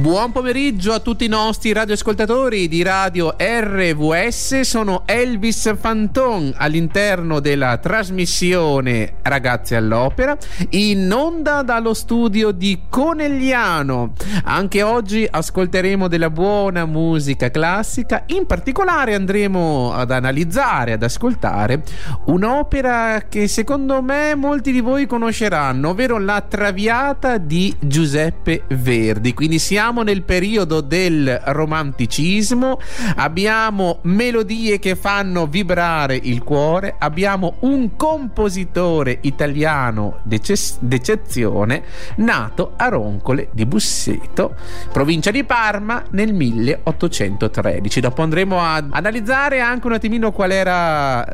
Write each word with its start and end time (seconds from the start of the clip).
Buon 0.00 0.32
pomeriggio 0.32 0.94
a 0.94 0.98
tutti 1.00 1.26
i 1.26 1.28
nostri 1.28 1.74
radioascoltatori 1.74 2.68
di 2.68 2.82
radio 2.82 3.36
RVS. 3.36 4.60
Sono 4.60 5.02
Elvis 5.04 5.76
Fanton 5.76 6.54
all'interno 6.56 7.38
della 7.38 7.76
trasmissione 7.76 9.16
Ragazzi 9.20 9.74
all'Opera, 9.74 10.38
in 10.70 11.12
onda 11.12 11.60
dallo 11.60 11.92
studio 11.92 12.50
di 12.50 12.80
Conegliano. 12.88 14.14
Anche 14.44 14.82
oggi 14.82 15.28
ascolteremo 15.30 16.08
della 16.08 16.30
buona 16.30 16.86
musica 16.86 17.50
classica. 17.50 18.22
In 18.28 18.46
particolare 18.46 19.14
andremo 19.14 19.92
ad 19.92 20.12
analizzare, 20.12 20.92
ad 20.92 21.02
ascoltare 21.02 21.82
un'opera 22.24 23.24
che 23.28 23.46
secondo 23.48 24.00
me 24.00 24.34
molti 24.34 24.72
di 24.72 24.80
voi 24.80 25.06
conosceranno, 25.06 25.90
ovvero 25.90 26.18
La 26.18 26.40
Traviata 26.40 27.36
di 27.36 27.76
Giuseppe 27.78 28.62
Verdi. 28.68 29.34
Quindi 29.34 29.58
siamo 29.58 29.88
siamo 29.90 30.04
nel 30.04 30.22
periodo 30.22 30.80
del 30.82 31.40
romanticismo, 31.46 32.78
abbiamo 33.16 33.98
melodie 34.02 34.78
che 34.78 34.94
fanno 34.94 35.48
vibrare 35.48 36.14
il 36.14 36.44
cuore, 36.44 36.94
abbiamo 36.96 37.56
un 37.60 37.96
compositore 37.96 39.18
italiano 39.22 40.20
d'eccezione 40.22 41.82
nato 42.18 42.74
a 42.76 42.86
Roncole 42.86 43.48
di 43.50 43.66
Busseto, 43.66 44.54
provincia 44.92 45.32
di 45.32 45.42
Parma 45.42 46.04
nel 46.10 46.34
1813. 46.34 47.98
Dopo 47.98 48.22
andremo 48.22 48.60
ad 48.60 48.90
analizzare 48.92 49.58
anche 49.58 49.88
un 49.88 49.94
attimino 49.94 50.30
qual 50.30 50.52
era 50.52 51.26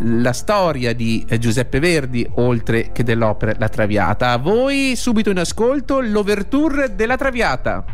la 0.00 0.32
storia 0.34 0.92
di 0.92 1.24
Giuseppe 1.38 1.78
Verdi 1.78 2.28
oltre 2.34 2.90
che 2.92 3.02
dell'opera 3.02 3.54
La 3.56 3.70
Traviata. 3.70 4.32
A 4.32 4.36
voi 4.36 4.92
subito 4.94 5.30
in 5.30 5.38
ascolto 5.38 6.00
l'ouverture 6.00 6.94
della 6.94 7.16
Traviata. 7.16 7.93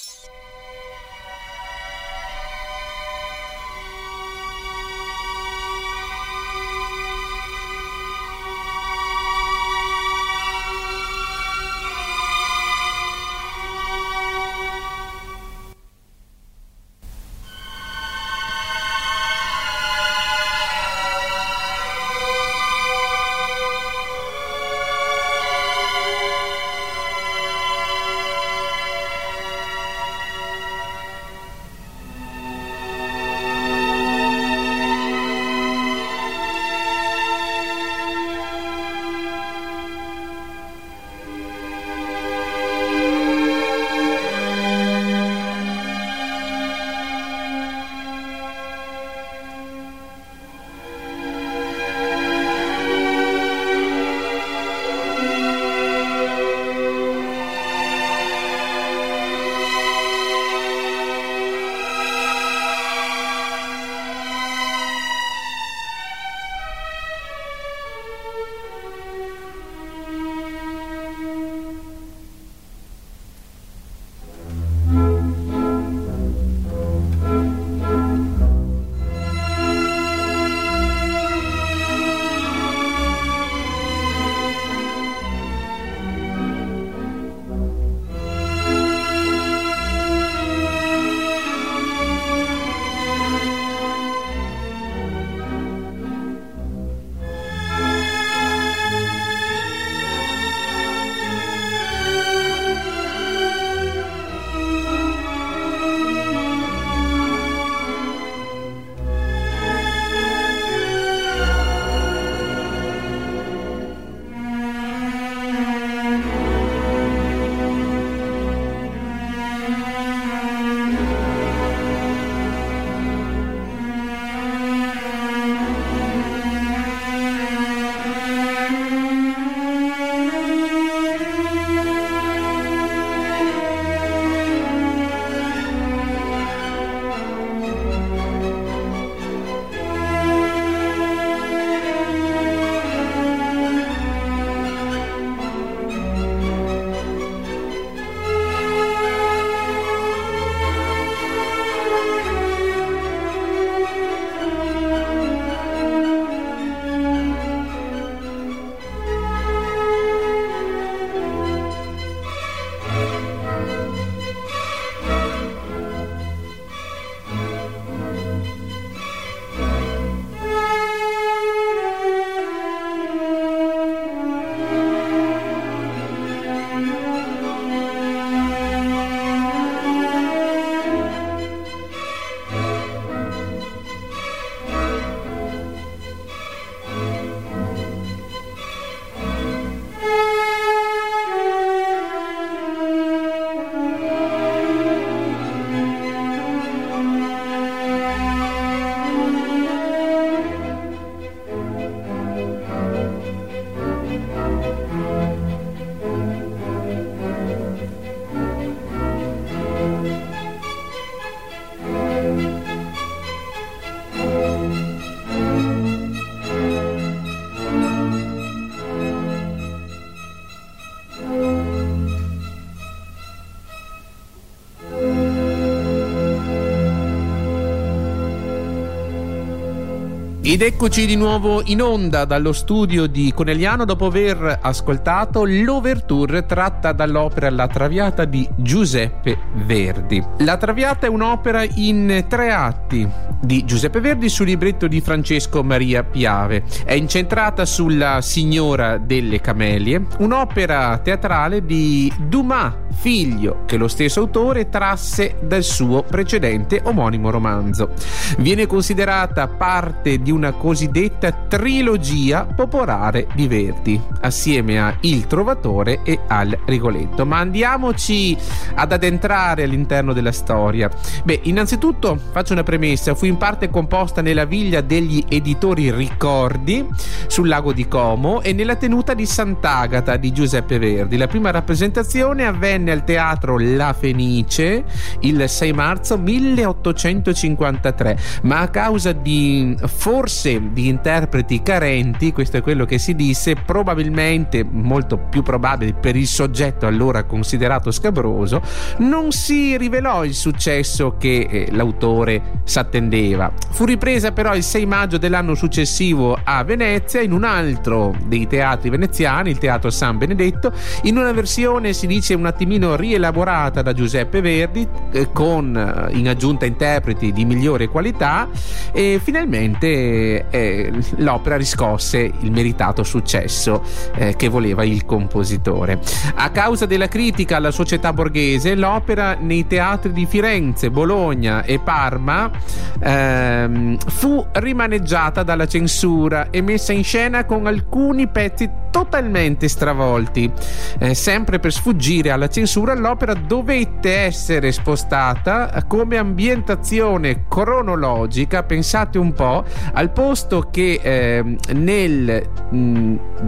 Ed 230.51 230.61
eccoci 230.61 231.05
di 231.05 231.15
nuovo 231.15 231.61
in 231.63 231.81
onda 231.81 232.25
dallo 232.25 232.51
studio 232.51 233.07
di 233.07 233.31
Conegliano 233.33 233.85
dopo 233.85 234.07
aver 234.07 234.59
ascoltato 234.61 235.45
l'Overture 235.45 236.45
tratta 236.45 236.91
dall'opera 236.91 237.49
La 237.49 237.67
Traviata 237.67 238.25
di 238.25 238.45
Giuseppe 238.57 239.37
Verdi. 239.63 240.21
La 240.39 240.57
Traviata 240.57 241.07
è 241.07 241.09
un'opera 241.09 241.63
in 241.75 242.25
tre 242.27 242.51
atti 242.51 243.07
di 243.39 243.63
Giuseppe 243.63 244.01
Verdi 244.01 244.27
sul 244.27 244.47
libretto 244.47 244.87
di 244.87 244.99
Francesco 244.99 245.63
Maria 245.63 246.03
Piave. 246.03 246.65
È 246.83 246.93
incentrata 246.95 247.63
sulla 247.63 248.19
Signora 248.19 248.97
delle 248.97 249.39
Camelie, 249.39 250.05
un'opera 250.19 250.97
teatrale 250.97 251.65
di 251.65 252.11
Dumas, 252.27 252.73
figlio 252.91 253.63
che 253.65 253.77
lo 253.77 253.87
stesso 253.87 254.19
autore 254.19 254.67
trasse 254.67 255.37
dal 255.41 255.63
suo 255.63 256.03
precedente 256.03 256.81
omonimo 256.83 257.29
romanzo. 257.29 257.93
Viene 258.39 258.67
considerata 258.67 259.47
parte 259.47 260.21
di 260.21 260.29
una 260.29 260.40
una 260.41 260.53
cosiddetta 260.53 261.31
trilogia 261.31 262.45
popolare 262.45 263.27
di 263.35 263.47
Verdi, 263.47 264.01
assieme 264.21 264.81
a 264.81 264.97
Il 265.01 265.27
Trovatore 265.27 265.99
e 266.01 266.21
al 266.25 266.57
Rigoletto. 266.65 267.27
Ma 267.27 267.37
andiamoci 267.37 268.35
ad 268.73 268.91
addentrare 268.91 269.61
all'interno 269.61 270.13
della 270.13 270.31
storia. 270.31 270.89
Beh, 271.23 271.41
innanzitutto 271.43 272.19
faccio 272.31 272.53
una 272.53 272.63
premessa, 272.63 273.13
fu 273.13 273.25
in 273.25 273.37
parte 273.37 273.69
composta 273.69 274.23
nella 274.23 274.45
viglia 274.45 274.81
degli 274.81 275.23
editori 275.29 275.91
Ricordi 275.91 276.87
sul 277.27 277.47
lago 277.47 277.71
di 277.71 277.87
Como 277.87 278.41
e 278.41 278.53
nella 278.53 278.77
tenuta 278.77 279.13
di 279.13 279.27
Sant'Agata 279.27 280.17
di 280.17 280.31
Giuseppe 280.31 280.79
Verdi. 280.79 281.17
La 281.17 281.27
prima 281.27 281.51
rappresentazione 281.51 282.47
avvenne 282.47 282.91
al 282.91 283.03
teatro 283.03 283.59
La 283.59 283.93
Fenice 283.93 284.85
il 285.19 285.47
6 285.47 285.73
marzo 285.73 286.17
1853, 286.17 288.17
ma 288.43 288.61
a 288.61 288.69
causa 288.69 289.11
di 289.11 289.77
forse 289.85 290.29
forse 290.31 290.71
di 290.71 290.87
interpreti 290.87 291.61
carenti, 291.61 292.31
questo 292.31 292.55
è 292.55 292.61
quello 292.61 292.85
che 292.85 292.97
si 292.97 293.15
disse, 293.15 293.55
probabilmente, 293.55 294.63
molto 294.63 295.17
più 295.17 295.43
probabile 295.43 295.93
per 295.93 296.15
il 296.15 296.25
soggetto 296.25 296.87
allora 296.87 297.25
considerato 297.25 297.91
scabroso, 297.91 298.61
non 298.99 299.33
si 299.33 299.75
rivelò 299.75 300.23
il 300.23 300.33
successo 300.33 301.17
che 301.17 301.47
eh, 301.49 301.67
l'autore 301.71 302.61
s'attendeva. 302.63 303.51
Fu 303.71 303.83
ripresa 303.83 304.31
però 304.31 304.55
il 304.55 304.63
6 304.63 304.85
maggio 304.85 305.17
dell'anno 305.17 305.53
successivo 305.53 306.39
a 306.41 306.63
Venezia 306.63 307.19
in 307.19 307.33
un 307.33 307.43
altro 307.43 308.15
dei 308.25 308.47
teatri 308.47 308.89
veneziani, 308.89 309.49
il 309.49 309.57
Teatro 309.57 309.89
San 309.89 310.17
Benedetto, 310.17 310.71
in 311.03 311.17
una 311.17 311.33
versione 311.33 311.91
si 311.91 312.07
dice 312.07 312.35
un 312.35 312.45
attimino 312.45 312.95
rielaborata 312.95 313.81
da 313.81 313.91
Giuseppe 313.91 314.39
Verdi 314.39 314.87
eh, 315.11 315.29
con 315.33 315.75
eh, 315.75 316.17
in 316.17 316.29
aggiunta 316.29 316.65
interpreti 316.65 317.33
di 317.33 317.43
migliore 317.43 317.87
qualità 317.87 318.47
e 318.93 319.19
finalmente 319.21 320.20
eh, 320.49 320.91
l'opera 321.17 321.57
riscosse 321.57 322.31
il 322.39 322.51
meritato 322.51 323.03
successo 323.03 323.83
eh, 324.15 324.35
che 324.35 324.47
voleva 324.47 324.83
il 324.83 325.05
compositore. 325.05 325.99
A 326.35 326.49
causa 326.51 326.85
della 326.85 327.07
critica 327.07 327.57
alla 327.57 327.71
società 327.71 328.13
borghese, 328.13 328.75
l'opera 328.75 329.35
nei 329.39 329.67
teatri 329.67 330.11
di 330.11 330.25
Firenze, 330.25 330.89
Bologna 330.89 331.63
e 331.63 331.79
Parma 331.79 332.51
ehm, 332.99 333.97
fu 333.97 334.45
rimaneggiata 334.51 335.43
dalla 335.43 335.67
censura 335.67 336.49
e 336.49 336.61
messa 336.61 336.93
in 336.93 337.03
scena 337.03 337.45
con 337.45 337.67
alcuni 337.67 338.27
pezzi 338.27 338.69
totalmente 338.91 339.67
stravolti. 339.67 340.51
Eh, 340.99 341.15
sempre 341.15 341.59
per 341.59 341.71
sfuggire 341.71 342.29
alla 342.29 342.49
censura, 342.49 342.93
l'opera 342.93 343.33
dovette 343.33 344.17
essere 344.17 344.71
spostata 344.71 345.83
come 345.87 346.17
ambientazione 346.17 347.45
cronologica, 347.47 348.63
pensate 348.63 349.17
un 349.17 349.33
po', 349.33 349.63
al 349.93 350.10
posto 350.11 350.67
che 350.71 350.99
eh, 351.01 351.57
nel 351.73 352.49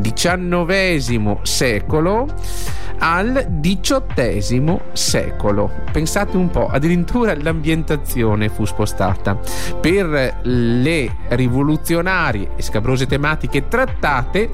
XIX 0.01 1.41
secolo 1.43 2.27
al 2.99 3.59
XVIII 3.59 4.79
secolo. 4.93 5.69
Pensate 5.91 6.37
un 6.37 6.49
po', 6.49 6.67
addirittura 6.67 7.35
l'ambientazione 7.35 8.47
fu 8.47 8.63
spostata. 8.65 9.37
Per 9.79 10.39
le 10.41 11.15
rivoluzionarie 11.29 12.51
e 12.55 12.61
scabrose 12.61 13.05
tematiche 13.05 13.67
trattate, 13.67 14.51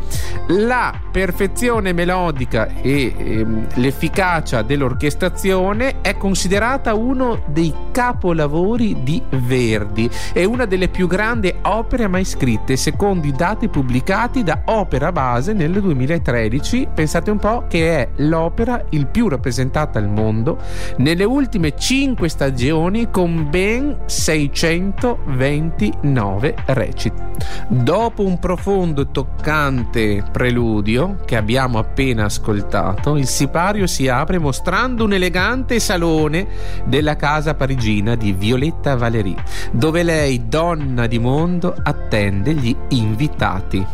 la 0.48 1.00
perfezione 1.12 1.94
melodica 1.94 2.68
e 2.82 3.14
ehm, 3.16 3.68
l'efficacia 3.76 4.64
dell'orchestrazione 4.64 6.02
è 6.02 6.18
considerata 6.18 6.96
uno 6.96 7.44
dei 7.48 7.74
capolavori 7.92 9.04
di 9.04 9.22
Verdi. 9.30 10.10
È 10.34 10.44
una 10.44 10.66
delle 10.66 10.88
più 10.88 11.08
grandi 11.08 11.54
opere 11.62 11.89
mai 12.08 12.24
scritte, 12.24 12.78
secondo 12.78 13.26
i 13.26 13.32
dati 13.32 13.68
pubblicati 13.68 14.44
da 14.44 14.62
Opera 14.66 15.12
Base 15.12 15.54
nel 15.54 15.72
2013. 15.72 16.90
Pensate 16.94 17.32
un 17.32 17.38
po' 17.38 17.66
che 17.68 17.98
è 17.98 18.10
l'opera 18.18 18.86
il 18.92 19.08
più 19.08 19.28
rappresentata 19.28 19.98
al 19.98 20.08
mondo 20.08 20.60
nelle 20.98 21.24
ultime 21.24 21.76
5 21.76 22.30
stagioni 22.30 23.10
con 23.10 23.50
ben 23.50 23.98
629 24.06 26.56
reciti. 26.68 27.24
Dopo 27.68 28.24
un 28.24 28.38
profondo 28.40 29.02
e 29.02 29.08
toccante 29.12 30.24
preludio 30.32 31.18
che 31.26 31.36
abbiamo 31.36 31.80
appena 31.80 32.26
ascoltato, 32.26 33.18
il 33.18 33.26
sipario 33.28 33.88
si 33.88 34.08
apre 34.08 34.38
mostrando 34.38 35.06
un 35.06 35.14
elegante 35.14 35.80
salone 35.80 36.46
della 36.86 37.16
casa 37.16 37.56
parigina 37.56 38.14
di 38.16 38.34
Violetta 38.34 38.96
Valéry, 38.96 39.36
dove 39.72 40.04
lei, 40.04 40.48
donna 40.48 41.08
di 41.08 41.18
mondo, 41.20 41.78
attende 41.84 42.54
gli 42.54 42.76
invitati. 42.90 43.86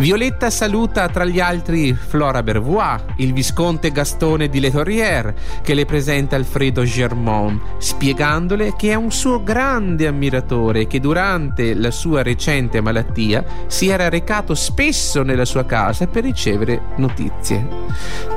Violetta 0.00 0.48
saluta 0.48 1.10
tra 1.10 1.26
gli 1.26 1.40
altri 1.40 1.92
Flora 1.92 2.42
Bervois, 2.42 3.02
il 3.16 3.34
visconte 3.34 3.92
Gastone 3.92 4.48
di 4.48 4.58
Letorier, 4.58 5.34
che 5.60 5.74
le 5.74 5.84
presenta 5.84 6.36
Alfredo 6.36 6.84
Germont, 6.84 7.60
spiegandole 7.76 8.74
che 8.78 8.92
è 8.92 8.94
un 8.94 9.12
suo 9.12 9.42
grande 9.42 10.06
ammiratore 10.06 10.86
che 10.86 11.00
durante 11.00 11.74
la 11.74 11.90
sua 11.90 12.22
recente 12.22 12.80
malattia 12.80 13.44
si 13.66 13.88
era 13.88 14.08
recato 14.08 14.54
spesso 14.54 15.22
nella 15.22 15.44
sua 15.44 15.66
casa 15.66 16.06
per 16.06 16.24
ricevere 16.24 16.80
notizie. 16.96 17.68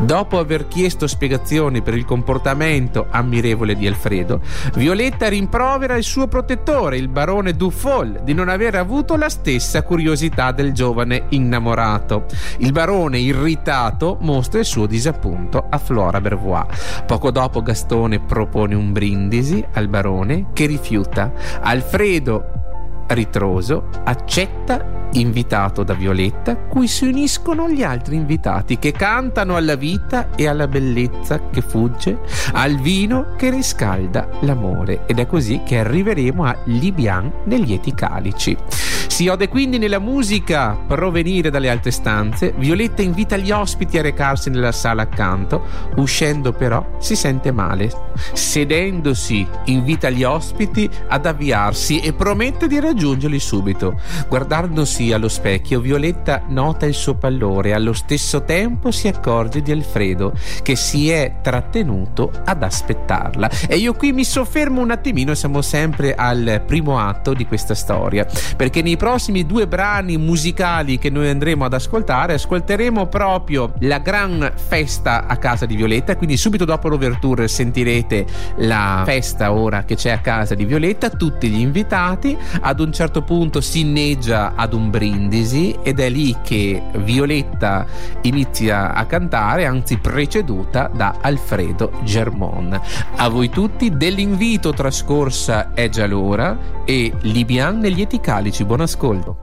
Dopo 0.01 0.39
aver 0.39 0.68
chiesto 0.68 1.07
spiegazioni 1.07 1.81
per 1.81 1.95
il 1.95 2.04
comportamento 2.04 3.07
ammirevole 3.10 3.75
di 3.75 3.88
Alfredo, 3.88 4.42
Violetta 4.75 5.30
rimprovera 5.30 5.95
il 5.95 6.04
suo 6.04 6.27
protettore, 6.27 6.98
il 6.98 7.07
barone 7.07 7.54
Duffol, 7.54 8.19
di 8.21 8.33
non 8.33 8.50
aver 8.50 8.75
avuto 8.75 9.15
la 9.15 9.30
stessa 9.30 9.83
curiosità 9.83 10.51
del 10.51 10.74
giovane 10.74 11.27
innamorato 11.30 11.51
innamorato. 11.54 12.26
Il 12.58 12.72
barone, 12.72 13.20
irritato, 13.20 14.18
mostra 14.22 14.60
il 14.60 14.66
suo 14.66 14.88
disappunto 14.88 15.66
a 15.70 15.77
Flora 15.77 16.20
Bervois. 16.20 17.04
Poco 17.06 17.32
dopo 17.32 17.62
Gastone 17.62 18.20
propone 18.20 18.75
un 18.75 18.92
brindisi 18.92 19.63
al 19.74 19.88
barone 19.88 20.48
che 20.54 20.66
rifiuta. 20.66 21.32
Alfredo, 21.62 23.06
ritroso, 23.08 23.89
accetta 24.04 25.01
invitato 25.13 25.84
da 25.84 25.94
Violetta, 25.94 26.56
cui 26.56 26.88
si 26.88 27.06
uniscono 27.06 27.70
gli 27.70 27.84
altri 27.84 28.16
invitati 28.16 28.80
che 28.80 28.92
cantano 28.92 29.56
alla 29.56 29.75
vita 29.75 30.30
e 30.36 30.48
alla 30.48 30.68
bellezza 30.68 31.50
che 31.51 31.62
fugge, 31.62 32.20
al 32.54 32.80
vino 32.80 33.36
che 33.38 33.51
riscalda 33.51 34.27
l'amore. 34.42 35.04
Ed 35.06 35.20
è 35.20 35.27
così 35.27 35.62
che 35.63 35.77
arriveremo 35.77 36.44
a 36.46 36.58
Libian 36.66 37.32
negli 37.46 37.68
lieti 37.74 37.94
calici. 37.94 38.58
Si 39.13 39.27
ode 39.27 39.48
quindi 39.48 39.77
nella 39.77 40.00
musica 40.00 40.75
provenire 40.88 41.51
dalle 41.51 41.70
altre 41.70 41.91
stanze. 41.91 42.51
Violetta 42.58 43.03
invita 43.03 43.38
gli 43.38 43.51
ospiti 43.51 44.00
a 44.00 44.01
recarsi 44.01 44.50
nella 44.50 44.72
sala 44.72 45.03
accanto, 45.03 45.67
uscendo 45.98 46.51
però 46.51 46.84
si 46.98 47.15
sente 47.15 47.51
male. 47.51 47.91
Sedendosi, 48.34 49.48
invita 49.65 50.10
gli 50.10 50.24
ospiti 50.24 50.89
ad 51.10 51.27
avviarsi 51.27 52.00
e 52.00 52.13
promette 52.13 52.65
di 52.65 52.79
raggiungerli 52.79 53.38
subito. 53.38 54.00
Guardandosi 54.27 55.13
allo 55.13 55.29
specchio, 55.29 55.79
Violetta 55.79 56.46
nota 56.48 56.88
il 56.88 56.96
suo 56.96 57.13
pallore 57.13 57.70
e 57.70 57.74
allo 57.74 57.93
stesso 57.93 58.41
tempo 58.41 58.89
si 58.89 59.08
accorge 59.08 59.62
di 59.62 59.72
Alfredo 59.72 60.34
che 60.63 60.75
si 60.75 61.12
è 61.12 61.36
trattenuto 61.43 62.32
ad 62.46 62.63
aspettarla. 62.63 63.48
E 63.67 63.77
io 63.77 63.93
qui 63.93 64.12
mi 64.12 64.24
soffermo 64.24 64.82
un 64.82 64.89
attimino, 64.89 65.36
siamo 65.36 65.62
sempre 65.62 66.15
al 66.15 66.63
primo 66.65 66.98
atto 66.98 67.36
di 67.36 67.46
questa 67.46 67.75
storia, 67.75 68.25
perché 68.58 68.82
nei 68.82 69.01
prossimi 69.03 69.45
due 69.45 69.67
brani 69.67 70.15
musicali 70.15 70.98
che 70.98 71.10
noi 71.10 71.27
andremo 71.27 71.65
ad 71.65 71.74
ascoltare, 71.74 72.36
ascolteremo 72.36 73.07
proprio 73.07 73.74
la 73.79 73.98
gran 73.98 74.53
festa 74.55 75.25
a 75.27 75.36
casa 75.36 75.65
di 75.65 75.75
Violetta, 75.75 76.15
quindi 76.15 76.38
subito 76.38 76.63
dopo 76.63 76.88
l'overture 76.88 77.50
sentirete 77.50 78.25
la 78.60 79.01
festa 79.03 79.51
ora 79.51 79.83
che 79.83 79.95
c'è 79.95 80.12
a 80.12 80.19
casa 80.19 80.55
di 80.55 80.63
Violetta, 80.63 81.10
tutti 81.10 81.50
gli 81.50 81.60
invitati, 81.60 82.38
ad 82.62 82.79
un 82.79 82.93
certo 82.93 83.24
punto 83.24 83.60
si 83.60 83.81
inneggia 83.81 84.53
ad 84.55 84.72
un 84.72 84.89
brindisi 84.89 85.77
ed 85.83 86.00
è 86.00 86.07
lì 86.10 86.38
che 86.41 86.81
Violetta 86.95 87.86
inizia 88.22 88.93
a 88.93 89.05
cantare, 89.05 89.65
anzi 89.65 89.98
preceduta 89.98 90.89
da 90.93 91.15
Alfredo 91.19 91.91
Germon. 92.03 92.79
A 93.17 93.27
voi 93.27 93.50
tutti 93.50 93.98
dell'invito 93.98 94.72
trascorsa 94.72 95.74
è 95.74 95.89
già 95.89 96.07
l'ora 96.07 96.57
e 96.86 97.12
Libian 97.24 97.79
negli 97.79 98.00
eticalici, 98.00 98.63
buonasera 98.63 98.91
ascolto. 98.94 99.38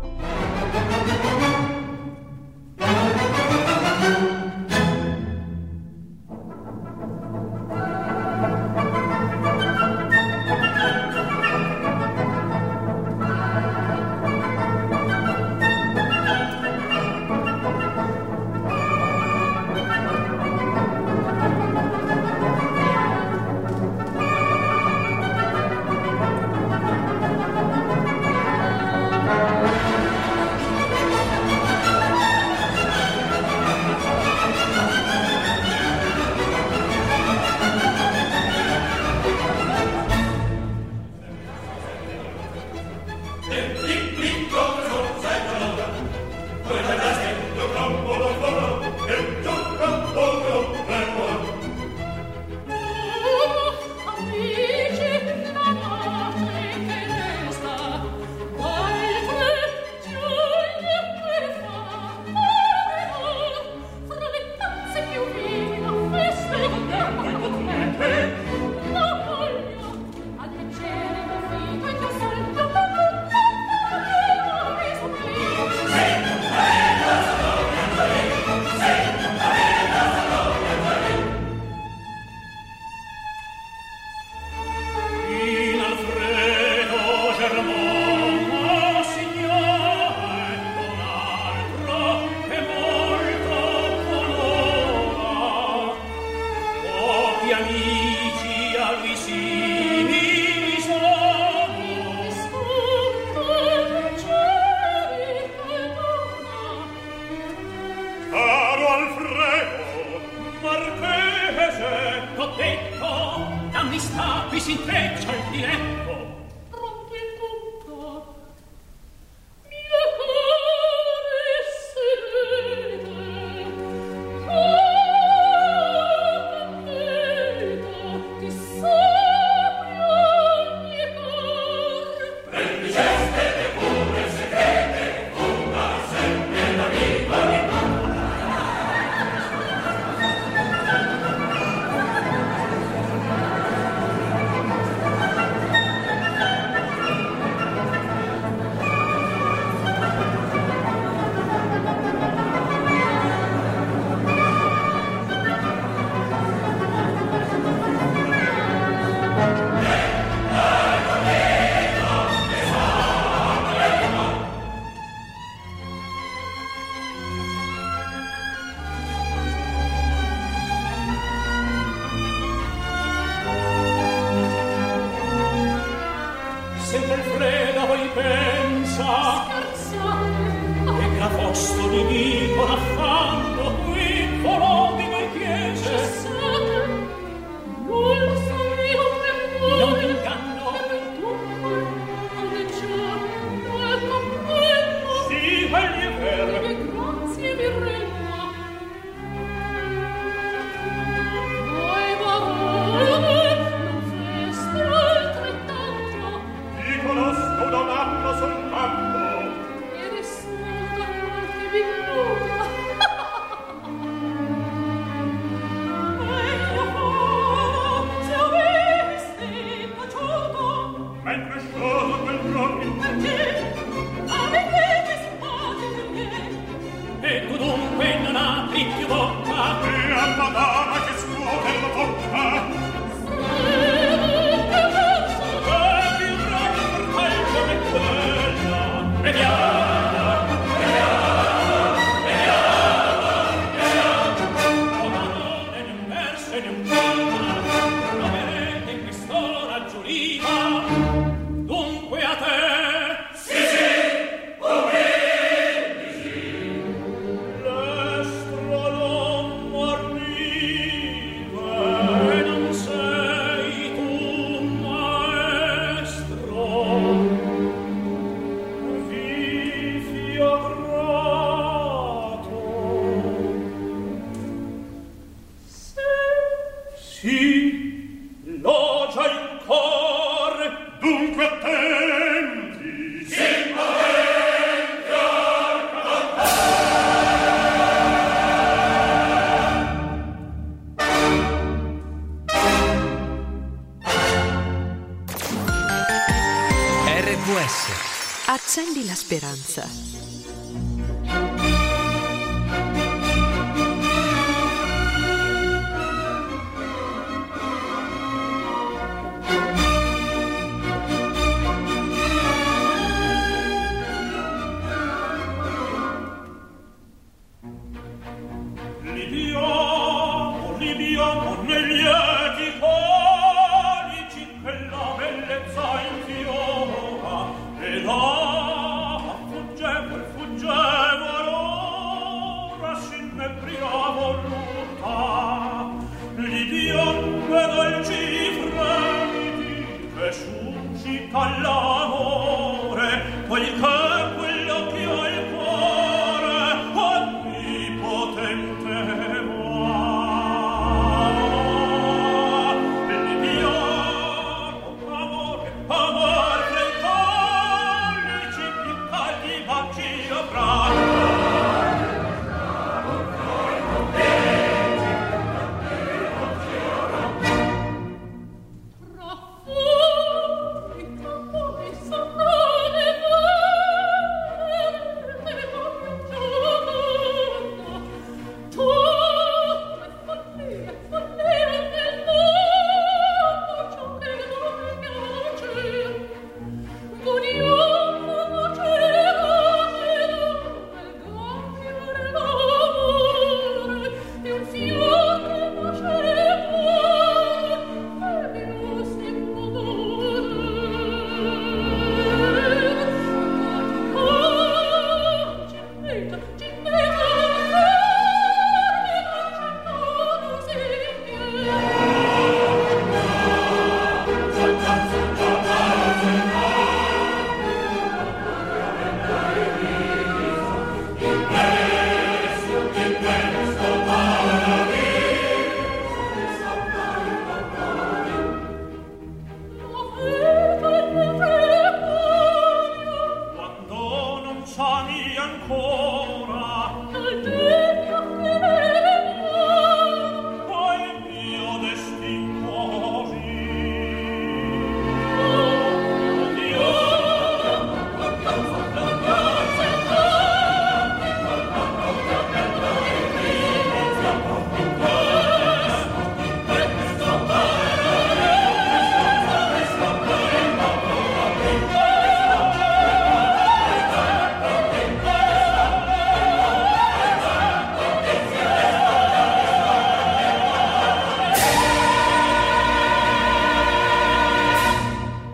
La 299.77 300.10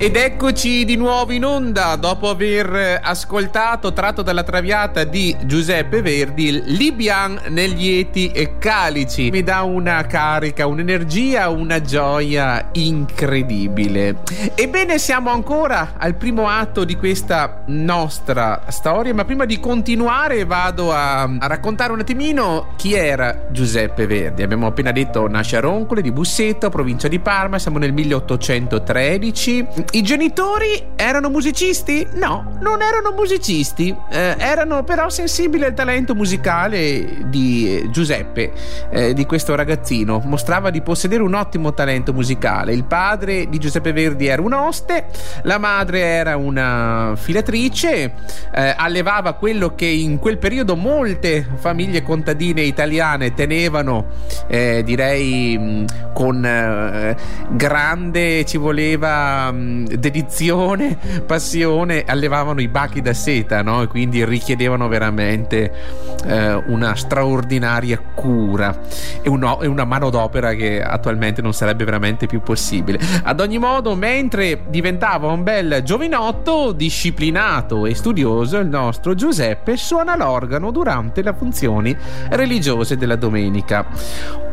Ed 0.06 0.14
eccoci 0.14 0.84
di 0.84 0.94
nuovo 0.94 1.32
in 1.32 1.44
onda 1.44 1.96
dopo 1.96 2.28
aver 2.28 3.00
ascoltato, 3.02 3.92
tratto 3.92 4.22
dalla 4.22 4.44
traviata 4.44 5.02
di 5.02 5.36
Giuseppe 5.46 6.00
Verdi, 6.00 6.62
Libian 6.76 7.40
negli 7.48 7.88
eti 7.88 8.30
e 8.30 8.56
calici. 8.56 9.30
Mi 9.32 9.42
dà 9.42 9.62
una 9.62 10.06
carica, 10.06 10.68
un'energia, 10.68 11.48
una 11.48 11.80
gioia 11.80 12.68
incredibile. 12.74 14.18
Ebbene, 14.54 14.96
siamo 14.98 15.30
ancora 15.30 15.94
al 15.98 16.14
primo 16.14 16.48
atto 16.48 16.84
di 16.84 16.94
questa 16.94 17.64
nostra 17.66 18.62
storia, 18.68 19.12
ma 19.12 19.24
prima 19.24 19.44
di 19.44 19.58
continuare 19.58 20.44
vado 20.44 20.92
a, 20.92 21.22
a 21.22 21.46
raccontare 21.48 21.92
un 21.92 21.98
attimino 21.98 22.74
chi 22.76 22.94
era 22.94 23.48
Giuseppe 23.50 24.06
Verdi. 24.06 24.44
Abbiamo 24.44 24.68
appena 24.68 24.92
detto 24.92 25.26
nasce 25.26 25.56
a 25.56 25.60
Roncole 25.60 26.00
di 26.00 26.12
Busseto, 26.12 26.70
provincia 26.70 27.08
di 27.08 27.18
Parma, 27.18 27.58
siamo 27.58 27.78
nel 27.78 27.92
1813 27.92 29.94
i 29.96 30.02
genitori 30.02 30.88
erano 30.94 31.30
musicisti? 31.30 32.06
No, 32.16 32.58
non 32.60 32.82
erano 32.82 33.12
musicisti, 33.16 33.96
eh, 34.10 34.34
erano 34.36 34.84
però 34.84 35.08
sensibili 35.08 35.64
al 35.64 35.72
talento 35.72 36.14
musicale 36.14 37.24
di 37.24 37.88
Giuseppe, 37.90 38.52
eh, 38.90 39.14
di 39.14 39.24
questo 39.24 39.54
ragazzino. 39.54 40.20
Mostrava 40.22 40.68
di 40.68 40.82
possedere 40.82 41.22
un 41.22 41.32
ottimo 41.32 41.72
talento 41.72 42.12
musicale. 42.12 42.74
Il 42.74 42.84
padre 42.84 43.48
di 43.48 43.56
Giuseppe 43.56 43.92
Verdi 43.92 44.26
era 44.26 44.42
un 44.42 44.52
oste, 44.52 45.06
la 45.44 45.56
madre 45.56 46.00
era 46.00 46.36
una 46.36 47.14
filatrice, 47.16 48.12
eh, 48.52 48.74
allevava 48.76 49.32
quello 49.32 49.74
che 49.74 49.86
in 49.86 50.18
quel 50.18 50.36
periodo 50.36 50.76
molte 50.76 51.46
famiglie 51.54 52.02
contadine 52.02 52.60
italiane 52.60 53.32
tenevano, 53.32 54.08
eh, 54.46 54.82
direi, 54.84 55.56
mh, 55.56 56.12
con 56.12 56.44
eh, 56.44 57.16
grande 57.48 58.44
ci 58.44 58.58
voleva 58.58 59.50
mh, 59.50 59.84
dedizione, 59.86 60.98
passione, 61.26 62.04
allevavano 62.06 62.60
i 62.60 62.68
bachi 62.68 63.00
da 63.00 63.14
seta, 63.14 63.62
no? 63.62 63.82
E 63.82 63.86
quindi 63.86 64.24
richiedevano 64.24 64.88
veramente 64.88 65.72
eh, 66.24 66.54
una 66.66 66.94
straordinaria 66.94 68.00
cura 68.14 68.78
e, 69.22 69.28
uno, 69.28 69.60
e 69.60 69.66
una 69.66 69.84
manodopera 69.84 70.54
che 70.54 70.82
attualmente 70.82 71.42
non 71.42 71.52
sarebbe 71.52 71.84
veramente 71.84 72.26
più 72.26 72.40
possibile. 72.40 72.98
Ad 73.22 73.40
ogni 73.40 73.58
modo, 73.58 73.94
mentre 73.94 74.62
diventava 74.68 75.28
un 75.28 75.42
bel 75.42 75.82
giovinotto, 75.84 76.72
disciplinato 76.72 77.86
e 77.86 77.94
studioso, 77.94 78.58
il 78.58 78.68
nostro 78.68 79.14
Giuseppe 79.14 79.76
suona 79.76 80.16
l'organo 80.16 80.70
durante 80.70 81.22
le 81.22 81.34
funzioni 81.36 81.96
religiose 82.30 82.96
della 82.96 83.16
domenica. 83.16 83.86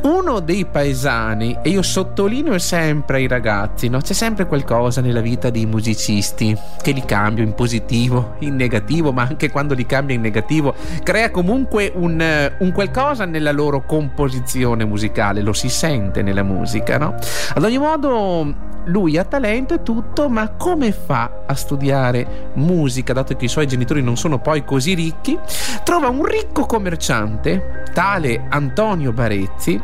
Uno 0.03 0.39
dei 0.41 0.65
paesani, 0.65 1.57
e 1.61 1.69
io 1.69 1.81
sottolineo 1.81 2.57
sempre 2.59 3.17
ai 3.17 3.27
ragazzi, 3.27 3.87
no? 3.87 3.99
c'è 4.01 4.13
sempre 4.13 4.45
qualcosa 4.47 4.99
nella 5.13 5.21
vita 5.21 5.51
dei 5.51 5.67
musicisti 5.67 6.57
che 6.81 6.91
li 6.91 7.05
cambia 7.05 7.43
in 7.43 7.53
positivo, 7.53 8.35
in 8.39 8.55
negativo, 8.55 9.13
ma 9.13 9.21
anche 9.21 9.51
quando 9.51 9.75
li 9.75 9.85
cambia 9.85 10.15
in 10.15 10.21
negativo, 10.21 10.73
crea 11.03 11.29
comunque 11.29 11.91
un, 11.93 12.51
un 12.57 12.71
qualcosa 12.71 13.25
nella 13.25 13.51
loro 13.51 13.85
composizione 13.85 14.83
musicale, 14.85 15.41
lo 15.41 15.53
si 15.53 15.69
sente 15.69 16.23
nella 16.23 16.43
musica, 16.43 16.97
no? 16.97 17.15
Ad 17.53 17.63
ogni 17.63 17.77
modo, 17.77 18.71
lui 18.85 19.17
ha 19.17 19.23
talento 19.23 19.75
e 19.75 19.83
tutto, 19.83 20.29
ma 20.29 20.49
come 20.49 20.91
fa 20.91 21.43
a 21.45 21.53
studiare 21.53 22.51
musica, 22.55 23.13
dato 23.13 23.35
che 23.35 23.45
i 23.45 23.49
suoi 23.49 23.67
genitori 23.67 24.01
non 24.01 24.17
sono 24.17 24.39
poi 24.39 24.65
così 24.65 24.93
ricchi? 24.93 25.37
Trova 25.83 26.09
un 26.09 26.25
ricco 26.25 26.65
commerciante, 26.65 27.83
tale 27.93 28.45
Antonio 28.49 29.11
Barezzi, 29.13 29.79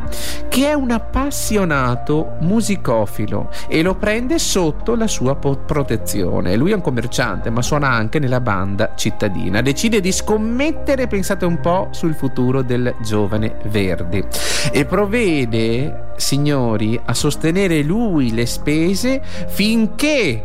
che 0.50 0.70
è 0.70 0.74
un 0.74 0.92
appassionato 0.92 2.38
musicofilo 2.39 3.50
e 3.68 3.82
lo 3.82 3.96
prende 3.96 4.39
sotto 4.39 4.96
la 4.96 5.08
sua 5.08 5.18
po- 5.39 5.58
protezione. 5.58 6.55
Lui 6.55 6.71
è 6.71 6.75
un 6.75 6.82
commerciante, 6.82 7.49
ma 7.49 7.62
suona 7.62 7.89
anche 7.89 8.19
nella 8.19 8.41
banda 8.41 8.93
cittadina. 8.95 9.62
Decide 9.62 9.99
di 10.01 10.12
scommettere, 10.12 11.08
pensate 11.08 11.45
un 11.45 11.60
po', 11.60 11.89
sul 11.91 12.15
futuro 12.15 12.62
del 12.62 12.95
giovane 13.01 13.58
Verdi 13.65 14.23
e 14.71 14.86
provvede, 14.86 16.12
signori, 16.17 16.99
a 17.03 17.13
sostenere 17.13 17.82
lui 17.82 18.34
le 18.34 18.45
spese 18.45 19.21
finché 19.47 20.43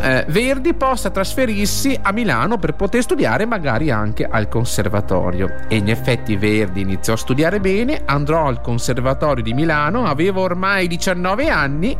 eh, 0.00 0.24
Verdi 0.28 0.74
possa 0.74 1.10
trasferirsi 1.10 1.98
a 2.00 2.12
Milano 2.12 2.58
per 2.58 2.74
poter 2.74 3.02
studiare 3.02 3.46
magari 3.46 3.90
anche 3.90 4.24
al 4.24 4.48
conservatorio. 4.48 5.54
E 5.68 5.76
in 5.76 5.88
effetti 5.88 6.36
Verdi 6.36 6.82
iniziò 6.82 7.14
a 7.14 7.16
studiare 7.16 7.60
bene, 7.60 8.02
andrò 8.04 8.46
al 8.46 8.60
conservatorio 8.60 9.42
di 9.42 9.54
Milano, 9.54 10.04
aveva 10.04 10.40
ormai 10.40 10.86
19 10.86 11.48
anni 11.48 11.96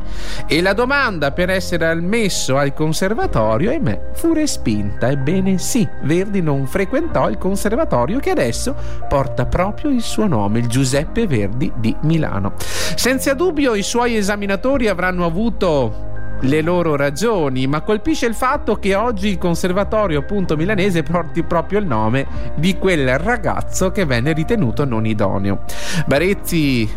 e 0.46 0.62
la 0.62 0.72
domanda 0.72 1.32
per 1.32 1.50
essere 1.50 1.86
ammesso 1.86 2.56
al 2.56 2.72
conservatorio, 2.72 3.70
ahimè, 3.70 4.10
fu 4.14 4.32
respinta. 4.32 5.08
Ebbene 5.08 5.58
sì, 5.58 5.86
Verdi 6.02 6.40
non 6.40 6.66
frequentò 6.66 7.28
il 7.28 7.38
conservatorio 7.38 8.20
che 8.20 8.30
adesso 8.30 8.74
porta 9.08 9.46
proprio 9.46 9.90
il 9.90 10.02
suo 10.02 10.26
nome, 10.26 10.60
il 10.60 10.68
Giuseppe 10.68 11.26
Verdi 11.26 11.72
di 11.76 11.94
Milano. 12.02 12.52
Senza 12.58 13.34
dubbio 13.34 13.74
i 13.74 13.82
suoi 13.82 14.16
esaminatori 14.16 14.88
avranno 14.88 15.24
avuto 15.24 16.08
le 16.40 16.60
loro 16.62 16.94
ragioni, 16.94 17.66
ma 17.66 17.80
colpisce 17.80 18.26
il 18.26 18.34
fatto 18.34 18.76
che 18.76 18.94
oggi 18.94 19.28
il 19.28 19.38
conservatorio 19.38 20.20
appunto 20.20 20.56
milanese 20.56 21.02
porti 21.02 21.42
proprio 21.42 21.80
il 21.80 21.86
nome 21.86 22.26
di 22.54 22.78
quel 22.78 23.18
ragazzo 23.18 23.90
che 23.90 24.04
venne 24.04 24.32
ritenuto 24.32 24.84
non 24.84 25.04
idoneo. 25.04 25.62
Barezzi 26.06 26.88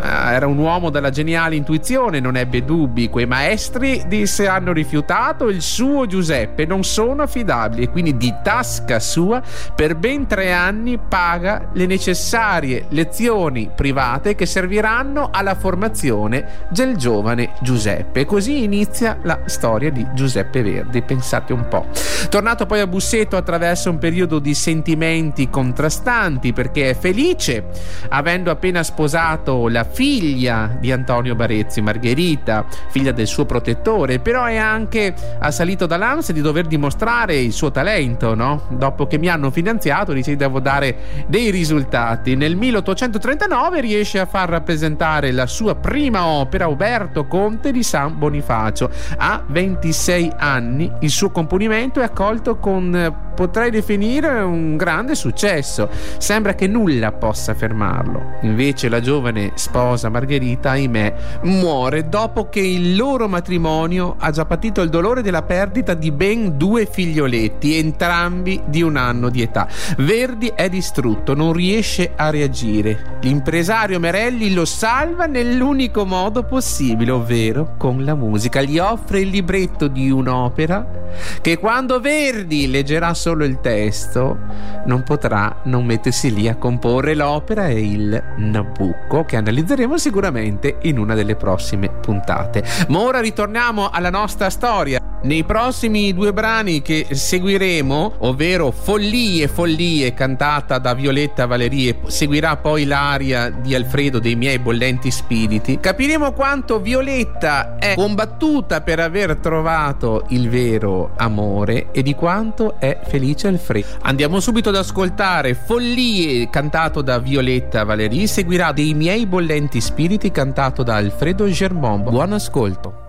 era 0.00 0.46
un 0.46 0.58
uomo 0.58 0.90
dalla 0.90 1.10
geniale 1.10 1.56
intuizione, 1.56 2.20
non 2.20 2.36
ebbe 2.36 2.64
dubbi, 2.64 3.08
quei 3.08 3.26
maestri 3.26 4.04
disse 4.06 4.46
hanno 4.46 4.72
rifiutato 4.72 5.48
il 5.48 5.60
suo 5.60 6.06
Giuseppe, 6.06 6.64
non 6.64 6.84
sono 6.84 7.22
affidabili 7.22 7.82
e 7.82 7.90
quindi 7.90 8.16
di 8.16 8.32
tasca 8.42 9.00
sua 9.00 9.42
per 9.74 9.96
ben 9.96 10.26
tre 10.26 10.52
anni 10.52 10.98
paga 10.98 11.70
le 11.72 11.86
necessarie 11.86 12.86
lezioni 12.90 13.70
private 13.74 14.34
che 14.34 14.46
serviranno 14.46 15.30
alla 15.32 15.54
formazione 15.54 16.66
del 16.68 16.96
giovane 16.96 17.50
Giuseppe. 17.60 18.24
Così 18.24 18.62
inizia 18.62 18.82
inizia 18.84 19.18
la 19.22 19.40
storia 19.46 19.90
di 19.90 20.06
Giuseppe 20.12 20.62
Verdi, 20.62 21.00
pensate 21.00 21.52
un 21.54 21.66
po'. 21.68 21.86
Tornato 22.28 22.66
poi 22.66 22.80
a 22.80 22.86
Busseto 22.86 23.36
attraverso 23.36 23.88
un 23.88 23.98
periodo 23.98 24.38
di 24.38 24.54
sentimenti 24.54 25.48
contrastanti 25.48 26.52
perché 26.52 26.90
è 26.90 26.94
felice, 26.94 27.64
avendo 28.10 28.50
appena 28.50 28.82
sposato 28.82 29.68
la 29.68 29.84
figlia 29.84 30.76
di 30.78 30.92
Antonio 30.92 31.34
Barezzi, 31.34 31.80
Margherita, 31.80 32.66
figlia 32.88 33.12
del 33.12 33.26
suo 33.26 33.46
protettore, 33.46 34.18
però 34.18 34.44
è 34.44 34.56
anche 34.56 35.14
assalito 35.38 35.86
dall'ansia 35.86 36.34
di 36.34 36.42
dover 36.42 36.66
dimostrare 36.66 37.36
il 37.36 37.52
suo 37.52 37.70
talento, 37.70 38.34
no? 38.34 38.66
Dopo 38.70 39.06
che 39.06 39.18
mi 39.18 39.28
hanno 39.28 39.50
finanziato 39.50 40.12
dice 40.12 40.36
devo 40.36 40.60
dare 40.60 41.24
dei 41.26 41.50
risultati. 41.50 42.36
Nel 42.36 42.56
1839 42.56 43.80
riesce 43.80 44.18
a 44.18 44.26
far 44.26 44.50
rappresentare 44.50 45.32
la 45.32 45.46
sua 45.46 45.74
prima 45.74 46.26
opera, 46.26 46.66
Uberto 46.66 47.26
Conte 47.26 47.72
di 47.72 47.82
San 47.82 48.18
Bonifacio 48.18 48.73
Bonifacio. 48.74 48.90
A 49.16 49.42
26 49.46 50.32
anni 50.36 50.90
il 51.00 51.10
suo 51.10 51.30
componimento 51.30 52.00
è 52.00 52.04
accolto 52.04 52.56
con 52.56 52.94
eh, 52.94 53.24
potrei 53.34 53.70
definire 53.70 54.40
un 54.40 54.76
grande 54.76 55.14
successo. 55.14 55.88
Sembra 56.18 56.54
che 56.54 56.66
nulla 56.66 57.12
possa 57.12 57.54
fermarlo. 57.54 58.38
Invece 58.42 58.88
la 58.88 59.00
giovane 59.00 59.52
sposa 59.54 60.08
Margherita, 60.08 60.70
ahimè, 60.70 61.14
muore 61.42 62.08
dopo 62.08 62.48
che 62.48 62.60
il 62.60 62.96
loro 62.96 63.28
matrimonio 63.28 64.16
ha 64.18 64.30
già 64.30 64.44
patito 64.44 64.80
il 64.80 64.90
dolore 64.90 65.22
della 65.22 65.42
perdita 65.42 65.94
di 65.94 66.10
ben 66.10 66.56
due 66.56 66.86
figlioletti, 66.86 67.76
entrambi 67.76 68.62
di 68.66 68.82
un 68.82 68.96
anno 68.96 69.28
di 69.28 69.42
età. 69.42 69.68
Verdi 69.98 70.52
è 70.54 70.68
distrutto, 70.68 71.34
non 71.34 71.52
riesce 71.52 72.12
a 72.16 72.30
reagire. 72.30 73.18
L'impresario 73.20 73.98
Merelli 73.98 74.52
lo 74.52 74.64
salva 74.64 75.26
nell'unico 75.26 76.04
modo 76.04 76.44
possibile, 76.44 77.10
ovvero 77.10 77.74
con 77.76 78.04
la 78.04 78.14
musica. 78.14 78.60
Gli 78.64 78.78
offre 78.78 79.20
il 79.20 79.28
libretto 79.28 79.88
di 79.88 80.10
un'opera 80.10 81.02
che 81.40 81.58
quando 81.58 82.00
Verdi 82.00 82.68
leggerà 82.68 83.14
solo 83.14 83.44
il 83.44 83.60
testo 83.60 84.38
non 84.86 85.02
potrà 85.02 85.60
non 85.64 85.84
mettersi 85.84 86.32
lì 86.32 86.48
a 86.48 86.56
comporre 86.56 87.14
l'opera 87.14 87.68
e 87.68 87.80
il 87.80 88.22
Nabucco 88.36 89.24
che 89.24 89.36
analizzeremo 89.36 89.96
sicuramente 89.96 90.78
in 90.82 90.98
una 90.98 91.14
delle 91.14 91.36
prossime 91.36 91.88
puntate. 91.88 92.64
Ma 92.88 93.00
ora 93.00 93.20
ritorniamo 93.20 93.90
alla 93.90 94.10
nostra 94.10 94.50
storia. 94.50 95.13
Nei 95.24 95.42
prossimi 95.42 96.12
due 96.12 96.34
brani 96.34 96.82
che 96.82 97.06
seguiremo, 97.10 98.16
ovvero 98.18 98.70
Follie, 98.70 99.48
Follie, 99.48 100.12
cantata 100.12 100.76
da 100.76 100.92
Violetta 100.92 101.46
Valerie, 101.46 102.00
seguirà 102.08 102.58
poi 102.58 102.84
l'aria 102.84 103.48
di 103.48 103.74
Alfredo 103.74 104.18
dei 104.18 104.36
miei 104.36 104.58
bollenti 104.58 105.10
spiriti, 105.10 105.80
capiremo 105.80 106.32
quanto 106.32 106.78
Violetta 106.78 107.78
è 107.78 107.94
combattuta 107.94 108.82
per 108.82 109.00
aver 109.00 109.36
trovato 109.36 110.26
il 110.28 110.50
vero 110.50 111.12
amore 111.16 111.86
e 111.92 112.02
di 112.02 112.14
quanto 112.14 112.78
è 112.78 113.00
felice 113.06 113.48
Alfredo. 113.48 113.86
Andiamo 114.02 114.40
subito 114.40 114.68
ad 114.68 114.76
ascoltare 114.76 115.54
Follie, 115.54 116.50
cantato 116.50 117.00
da 117.00 117.18
Violetta 117.18 117.82
Valerie, 117.84 118.26
seguirà 118.26 118.72
dei 118.72 118.92
miei 118.92 119.24
bollenti 119.24 119.80
spiriti, 119.80 120.30
cantato 120.30 120.82
da 120.82 120.96
Alfredo 120.96 121.48
Germont. 121.48 122.10
Buon 122.10 122.34
ascolto. 122.34 123.03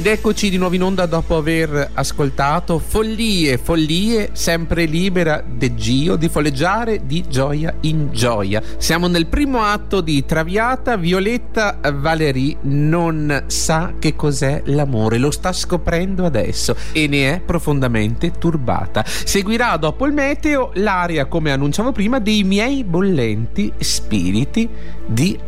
Ed 0.00 0.06
eccoci 0.06 0.48
di 0.48 0.56
nuovo 0.56 0.74
in 0.74 0.82
onda 0.82 1.04
dopo 1.04 1.36
aver 1.36 1.90
ascoltato 1.92 2.78
Follie, 2.78 3.58
follie, 3.58 4.30
sempre 4.32 4.86
libera 4.86 5.44
de 5.46 5.74
Gio 5.74 6.16
di 6.16 6.30
folleggiare 6.30 7.04
di 7.04 7.22
gioia 7.28 7.74
in 7.80 8.08
gioia. 8.10 8.62
Siamo 8.78 9.08
nel 9.08 9.26
primo 9.26 9.60
atto 9.60 10.00
di 10.00 10.24
Traviata, 10.24 10.96
Violetta 10.96 11.80
Valerie 11.92 12.56
non 12.62 13.44
sa 13.48 13.92
che 13.98 14.16
cos'è 14.16 14.62
l'amore, 14.64 15.18
lo 15.18 15.30
sta 15.30 15.52
scoprendo 15.52 16.24
adesso 16.24 16.74
e 16.92 17.06
ne 17.06 17.34
è 17.34 17.40
profondamente 17.40 18.30
turbata. 18.38 19.04
Seguirà 19.04 19.76
dopo 19.76 20.06
il 20.06 20.14
meteo 20.14 20.70
l'aria, 20.76 21.26
come 21.26 21.52
annunciavo 21.52 21.92
prima, 21.92 22.20
dei 22.20 22.42
miei 22.42 22.84
bollenti 22.84 23.70
spiriti 23.76 24.66
di 25.04 25.38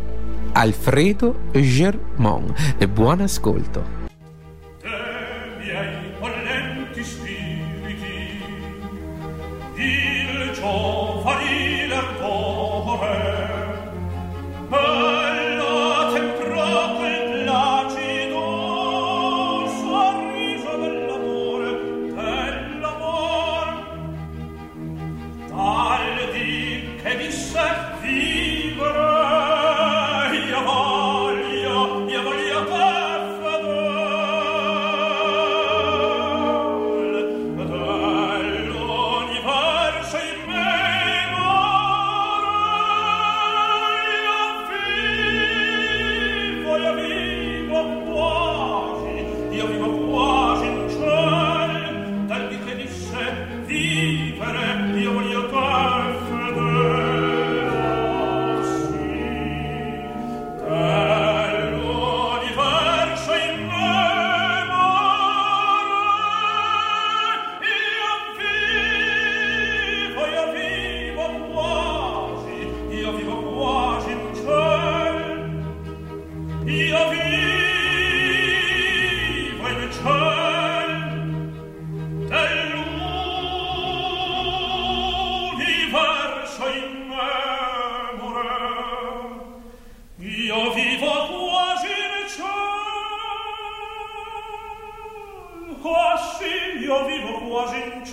Alfredo 0.51 1.49
Germont. 1.53 2.75
E 2.77 2.87
buon 2.87 3.21
ascolto. 3.21 4.02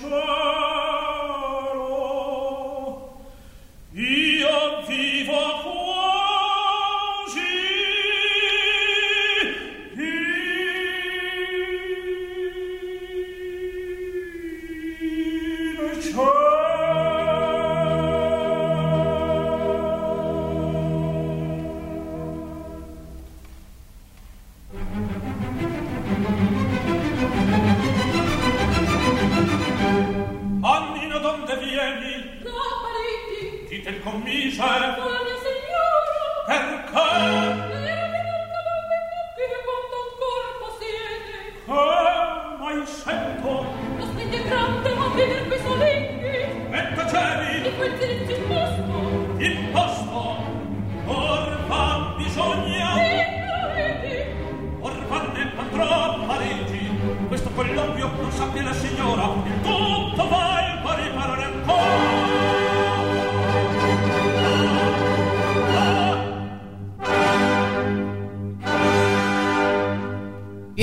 choix 0.01 0.60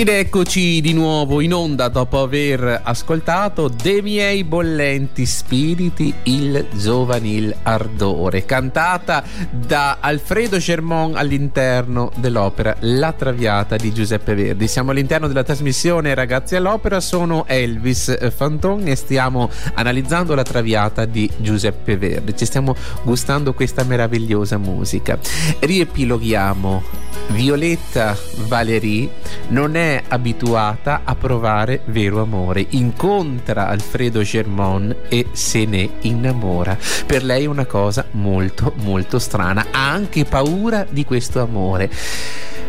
Ed 0.08 0.14
eccoci 0.14 0.80
di 0.80 0.94
nuovo 0.94 1.42
in 1.42 1.54
onda 1.54 1.90
dopo 1.90 2.22
aver 2.22 2.80
ascoltato 2.82 3.68
De 3.68 4.02
miei 4.02 4.46
bollenti 4.46 5.26
spiriti 5.26 6.14
il 6.24 6.66
giovanil 6.72 7.54
ardore, 7.64 8.46
cantata 8.46 9.22
da 9.52 9.98
Alfredo 10.00 10.60
Germont 10.60 11.18
all'interno 11.18 12.10
dell'opera 12.16 12.74
La 12.80 13.12
Traviata 13.12 13.76
di 13.76 13.92
Giuseppe 13.92 14.34
Verdi. 14.34 14.70
Siamo 14.70 14.92
all'interno 14.92 15.28
della 15.28 15.44
trasmissione 15.44 16.14
Ragazzi 16.14 16.56
all'opera, 16.56 17.02
sono 17.02 17.46
Elvis 17.46 18.32
Fanton 18.34 18.88
e 18.88 18.96
stiamo 18.96 19.50
analizzando 19.74 20.36
la 20.36 20.44
Traviata 20.44 21.04
di 21.04 21.30
Giuseppe 21.36 21.98
Verdi. 21.98 22.34
Ci 22.34 22.46
stiamo 22.46 22.74
gustando 23.04 23.54
questa 23.54 23.84
meravigliosa 23.84 24.58
musica. 24.58 25.20
Riepiloghiamo. 25.60 27.06
Violetta 27.30 28.16
Valerie 28.48 29.10
non 29.50 29.76
è 29.76 29.97
abituata 30.08 31.02
a 31.04 31.16
provare 31.16 31.82
vero 31.86 32.22
amore. 32.22 32.66
Incontra 32.70 33.68
Alfredo 33.68 34.22
Germont 34.22 34.96
e 35.10 35.28
se 35.32 35.66
ne 35.66 35.90
innamora. 36.02 36.78
Per 37.06 37.24
lei 37.24 37.44
è 37.44 37.48
una 37.48 37.66
cosa 37.66 38.06
molto 38.12 38.74
molto 38.78 39.20
strana. 39.20 39.68
Ha 39.72 39.90
anche 39.90 40.26
paura 40.26 40.86
di 40.90 41.06
questo 41.06 41.42
amore. 41.42 41.90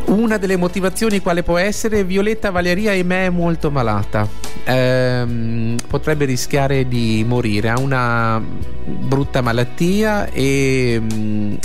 Una 0.08 0.38
delle 0.38 0.56
motivazioni 0.56 1.20
quale 1.20 1.42
può 1.42 1.58
essere 1.58 2.02
Violetta 2.02 2.50
Valeria 2.50 2.92
e 2.92 3.02
me 3.02 3.26
è 3.26 3.30
molto 3.30 3.70
malata. 3.70 4.26
Ehm, 4.64 5.76
potrebbe 5.86 6.24
rischiare 6.24 6.88
di 6.88 7.24
morire, 7.28 7.68
ha 7.68 7.78
una 7.78 8.42
brutta 8.88 9.42
malattia 9.42 10.30
e, 10.30 11.00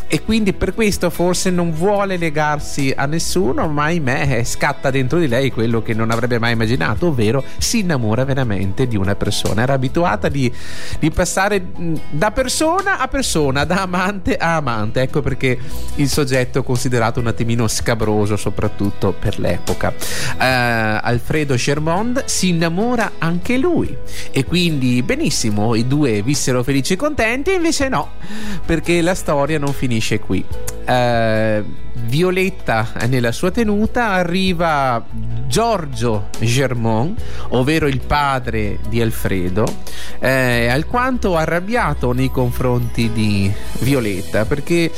e, 0.08 0.24
quindi 0.24 0.52
per 0.52 0.74
questo 0.74 1.10
forse 1.10 1.50
non 1.50 1.72
vuole 1.72 2.18
legarsi 2.18 2.94
a 2.96 3.06
nessuno, 3.06 3.68
ma 3.70 3.86
ahimè 3.86 4.44
scatta 4.44 4.90
dentro 4.90 5.20
di 5.20 5.28
lei 5.28 5.52
quello 5.52 5.82
che 5.82 5.94
non 5.94 6.12
avrebbe 6.12 6.38
mai 6.38 6.52
immaginato, 6.52 7.08
ovvero 7.08 7.44
si 7.58 7.80
innamora 7.80 8.26
veramente 8.26 8.88
di 8.88 8.98
una 8.98 9.16
persona. 9.16 9.62
Era 9.62 9.74
abituata 9.74 10.28
di, 10.28 10.52
di 11.00 11.12
passare 11.12 11.66
da 12.10 12.32
persona 12.32 13.00
a 13.00 13.08
persona, 13.08 13.64
da 13.64 13.84
amante 13.84 14.36
a 14.36 14.58
amante. 14.58 15.02
Ecco 15.02 15.22
perché 15.22 15.58
il 15.96 16.10
soggetto 16.10 16.60
è 16.60 16.64
considerato 16.64 17.22
un 17.22 17.28
attimino 17.28 17.68
scabroso 17.68 18.33
famoso 18.34 18.38
soprattutto 18.38 19.14
per 19.18 19.40
l'epoca. 19.40 19.94
Uh, 19.98 20.36
Alfredo 20.38 21.56
Chermond 21.56 22.26
si 22.26 22.50
innamora 22.50 23.14
anche 23.20 23.58
lui 23.58 23.96
e 24.32 24.46
quindi 24.46 25.02
benissimo, 25.04 25.76
i 25.76 25.88
due 25.88 26.22
vissero 26.22 26.64
felici 26.64 26.94
e 26.94 26.98
contenti, 26.98 27.54
invece 27.54 27.88
no, 27.90 28.12
perché 28.66 29.02
la 29.02 29.16
storia 29.16 29.60
non 29.60 29.74
finisce 29.74 30.20
qui. 30.20 30.44
Uh, 30.86 31.64
Violetta 32.06 32.92
nella 33.08 33.32
sua 33.32 33.52
tenuta 33.52 34.10
arriva 34.10 35.04
Giorgio 35.48 36.30
Germont, 36.40 37.22
ovvero 37.50 37.88
il 37.88 38.02
padre 38.02 38.80
di 38.90 39.02
Alfredo, 39.02 39.66
eh, 40.20 40.68
alquanto 40.68 41.36
arrabbiato 41.36 42.12
nei 42.12 42.32
confronti 42.32 43.12
di 43.12 43.52
Violetta 43.80 44.46
perché 44.46 44.92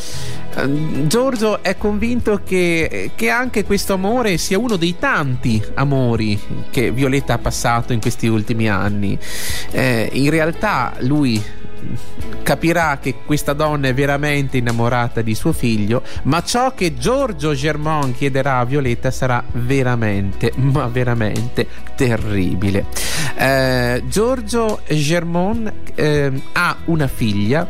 eh, 0.55 1.07
Giorgio 1.07 1.61
è 1.61 1.77
convinto 1.77 2.41
che, 2.43 3.11
che, 3.15 3.29
anche 3.29 3.65
questo 3.65 3.93
amore 3.93 4.37
sia 4.37 4.57
uno 4.57 4.77
dei 4.77 4.95
tanti 4.97 5.61
amori 5.73 6.39
che 6.69 6.91
Violetta 6.91 7.33
ha 7.33 7.37
passato 7.39 7.91
in 7.91 7.99
questi 7.99 8.27
ultimi 8.27 8.69
anni. 8.69 9.17
Eh, 9.71 10.09
in 10.13 10.29
realtà 10.29 10.93
lui 10.99 11.43
capirà 12.43 12.99
che 13.01 13.15
questa 13.25 13.53
donna 13.53 13.87
è 13.87 13.93
veramente 13.93 14.57
innamorata 14.57 15.21
di 15.21 15.35
suo 15.35 15.51
figlio, 15.51 16.03
ma 16.23 16.43
ciò 16.43 16.73
che 16.73 16.95
Giorgio 16.95 17.53
Germont 17.53 18.15
chiederà 18.15 18.59
a 18.59 18.65
Violetta 18.65 19.11
sarà 19.11 19.43
veramente, 19.51 20.51
ma 20.55 20.87
veramente 20.87 21.67
terribile. 21.95 22.85
Eh, 23.35 24.03
Giorgio 24.07 24.81
Germont 24.87 25.71
eh, 25.95 26.31
ha 26.53 26.77
una 26.85 27.07
figlia, 27.07 27.67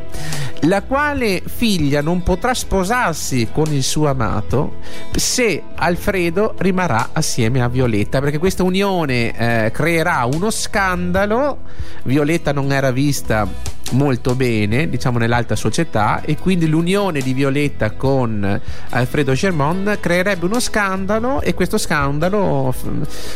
la 0.61 0.81
quale 0.83 1.41
figlia 1.45 2.01
non 2.01 2.23
potrà 2.23 2.53
sposarsi 2.53 3.49
con 3.51 3.71
il 3.71 3.83
suo 3.83 4.07
amato 4.07 4.79
se 5.11 5.61
Alfredo 5.75 6.55
rimarrà 6.57 7.09
assieme 7.13 7.61
a 7.61 7.67
Violetta, 7.67 8.19
perché 8.19 8.37
questa 8.37 8.63
unione 8.63 9.35
eh, 9.37 9.71
creerà 9.71 10.25
uno 10.25 10.49
scandalo. 10.49 11.59
Violetta 12.03 12.51
non 12.51 12.71
era 12.71 12.91
vista 12.91 13.47
molto 13.91 14.35
bene, 14.35 14.89
diciamo 14.89 15.19
nell'alta 15.19 15.55
società 15.55 16.21
e 16.21 16.37
quindi 16.37 16.67
l'unione 16.67 17.21
di 17.21 17.33
Violetta 17.33 17.91
con 17.91 18.59
Alfredo 18.89 19.33
Germont 19.33 19.99
creerebbe 19.99 20.45
uno 20.45 20.59
scandalo 20.59 21.41
e 21.41 21.53
questo 21.53 21.77
scandalo 21.77 22.73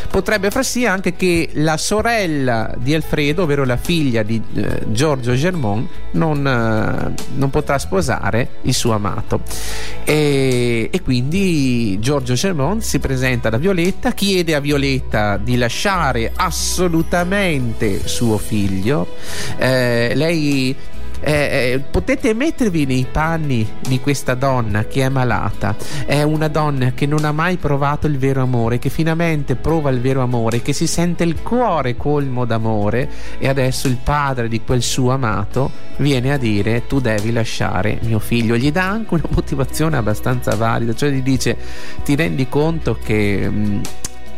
potrebbe 0.09 0.49
far 0.49 0.65
sì 0.65 0.85
anche 0.85 1.15
che 1.15 1.49
la 1.53 1.77
sorella 1.77 2.73
di 2.77 2.93
Alfredo, 2.93 3.43
ovvero 3.43 3.63
la 3.63 3.77
figlia 3.77 4.23
di 4.23 4.41
eh, 4.55 4.83
Giorgio 4.87 5.33
Germont, 5.35 5.87
non, 6.11 6.45
eh, 6.45 7.13
non, 7.35 7.49
potrà 7.49 7.77
sposare 7.77 8.49
il 8.63 8.73
suo 8.73 8.93
amato. 8.93 9.41
E, 10.03 10.89
e 10.91 11.01
quindi 11.01 11.99
Giorgio 11.99 12.33
Germont 12.33 12.81
si 12.81 12.99
presenta 12.99 13.49
da 13.49 13.57
Violetta, 13.57 14.11
chiede 14.13 14.55
a 14.55 14.59
Violetta 14.59 15.37
di 15.37 15.57
lasciare 15.57 16.31
assolutamente 16.35 18.07
suo 18.07 18.37
figlio. 18.37 19.15
Eh, 19.57 20.13
lei 20.15 20.38
eh, 21.21 21.73
eh, 21.73 21.79
potete 21.79 22.33
mettervi 22.33 22.85
nei 22.85 23.05
panni 23.11 23.67
di 23.87 23.99
questa 23.99 24.35
donna 24.35 24.85
che 24.85 25.03
è 25.03 25.09
malata, 25.09 25.75
è 26.05 26.21
una 26.23 26.47
donna 26.47 26.91
che 26.93 27.05
non 27.05 27.25
ha 27.25 27.31
mai 27.31 27.57
provato 27.57 28.07
il 28.07 28.17
vero 28.17 28.41
amore, 28.41 28.79
che 28.79 28.89
finalmente 28.89 29.55
prova 29.55 29.89
il 29.89 29.99
vero 29.99 30.21
amore, 30.21 30.61
che 30.61 30.73
si 30.73 30.87
sente 30.87 31.23
il 31.23 31.41
cuore 31.41 31.97
colmo 31.97 32.45
d'amore 32.45 33.09
e 33.37 33.47
adesso 33.47 33.87
il 33.87 33.97
padre 34.01 34.47
di 34.47 34.61
quel 34.61 34.81
suo 34.81 35.11
amato 35.11 35.71
viene 35.97 36.31
a 36.31 36.37
dire 36.37 36.87
tu 36.87 36.99
devi 36.99 37.31
lasciare 37.31 37.99
mio 38.03 38.19
figlio, 38.19 38.55
gli 38.55 38.71
dà 38.71 38.87
anche 38.87 39.15
una 39.15 39.27
motivazione 39.29 39.97
abbastanza 39.97 40.55
valida, 40.55 40.93
cioè 40.93 41.09
gli 41.09 41.21
dice 41.21 41.57
ti 42.03 42.15
rendi 42.15 42.47
conto 42.47 42.97
che... 43.01 43.49
Mh, 43.49 43.57
mm, 43.57 43.81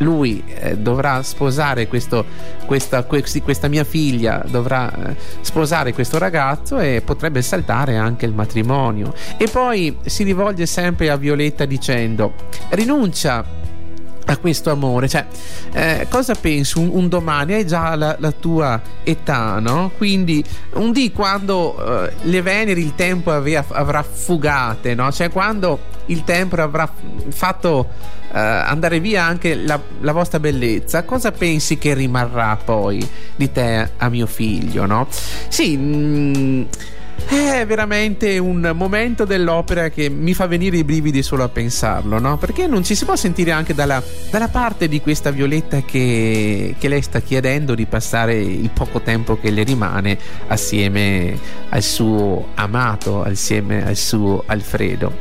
lui 0.02 0.44
eh, 0.48 0.78
dovrà 0.78 1.24
sposare 1.24 1.88
questo, 1.88 2.26
questa, 2.66 3.04
questi, 3.04 3.42
questa, 3.42 3.68
mia 3.68 3.84
figlia, 3.84 4.44
dovrà 4.48 4.92
eh, 4.92 5.16
sposare 5.42 5.94
questo 5.94 6.18
ragazzo 6.18 6.80
e 6.80 7.02
potrebbe 7.04 7.42
saltare 7.42 7.98
anche 7.98 8.26
il 8.26 8.34
matrimonio. 8.34 9.14
E 9.38 9.48
poi 9.48 9.98
si 10.06 10.24
rivolge 10.24 10.66
sempre 10.66 11.10
a 11.10 11.16
Violetta 11.16 11.66
dicendo 11.66 12.34
rinuncia 12.70 13.60
a 14.26 14.38
questo 14.38 14.72
amore. 14.72 15.08
Cioè, 15.08 15.26
eh, 15.74 16.08
cosa 16.10 16.34
pensi 16.36 16.78
un, 16.78 16.90
un, 16.92 17.08
domani? 17.08 17.54
Hai 17.54 17.66
già 17.66 17.96
la, 17.96 18.16
la, 18.20 18.32
tua 18.32 18.82
età, 19.04 19.60
no? 19.60 19.92
Quindi 19.98 20.44
un 20.74 20.92
dì 20.92 21.12
quando 21.12 22.06
eh, 22.06 22.14
le 22.22 22.42
Veneri 22.42 22.82
il 22.82 22.96
tempo 22.96 23.32
avea, 23.32 23.66
avrà 23.70 24.04
fugate, 24.04 24.96
no? 24.96 25.12
Cioè 25.12 25.30
quando 25.30 25.91
il 26.12 26.24
tempo 26.24 26.56
avrà 26.56 26.92
fatto 27.30 27.88
eh, 28.34 28.38
andare 28.40 29.00
via 29.00 29.24
anche 29.24 29.56
la, 29.56 29.80
la, 30.02 30.12
vostra 30.12 30.40
bellezza, 30.40 31.04
cosa 31.04 31.32
pensi 31.32 31.78
che 31.78 31.94
rimarrà 31.94 32.58
poi 32.64 33.08
di 33.36 33.52
te 33.52 33.92
a 33.98 34.10
mio 34.10 34.26
figlio, 34.26 34.86
no? 34.86 35.08
Sì. 35.48 35.78
Mh, 35.78 36.38
mm, 36.38 36.64
è 37.38 37.66
veramente 37.66 38.38
un 38.40 38.72
momento 38.76 39.24
dell'opera 39.24 39.90
che 39.90 40.10
mi 40.10 40.34
fa 40.34 40.48
venire 40.48 40.78
i 40.78 40.84
brividi 40.84 41.24
solo 41.24 41.44
a 41.44 41.50
pensarlo, 41.50 42.20
no? 42.20 42.38
Perché 42.38 42.68
non 42.68 42.84
ci 42.84 42.94
si 42.96 43.06
può 43.06 43.16
sentire 43.16 43.52
anche 43.52 43.74
dalla, 43.74 44.04
dalla 44.30 44.50
parte 44.50 44.88
di 44.88 45.00
questa 45.00 45.32
Violetta 45.32 45.82
che, 45.82 46.76
che, 46.78 46.88
lei 46.88 47.02
sta 47.02 47.22
chiedendo 47.22 47.74
di 47.74 47.86
passare 47.86 48.36
il 48.36 48.70
poco 48.72 49.02
tempo 49.02 49.40
che 49.40 49.50
le 49.50 49.64
rimane 49.64 50.18
assieme 50.48 51.38
al 51.70 51.84
suo 51.84 52.50
amato, 52.56 53.24
assieme 53.24 53.86
al 53.86 53.96
suo 53.96 54.44
Alfredo. 54.46 55.14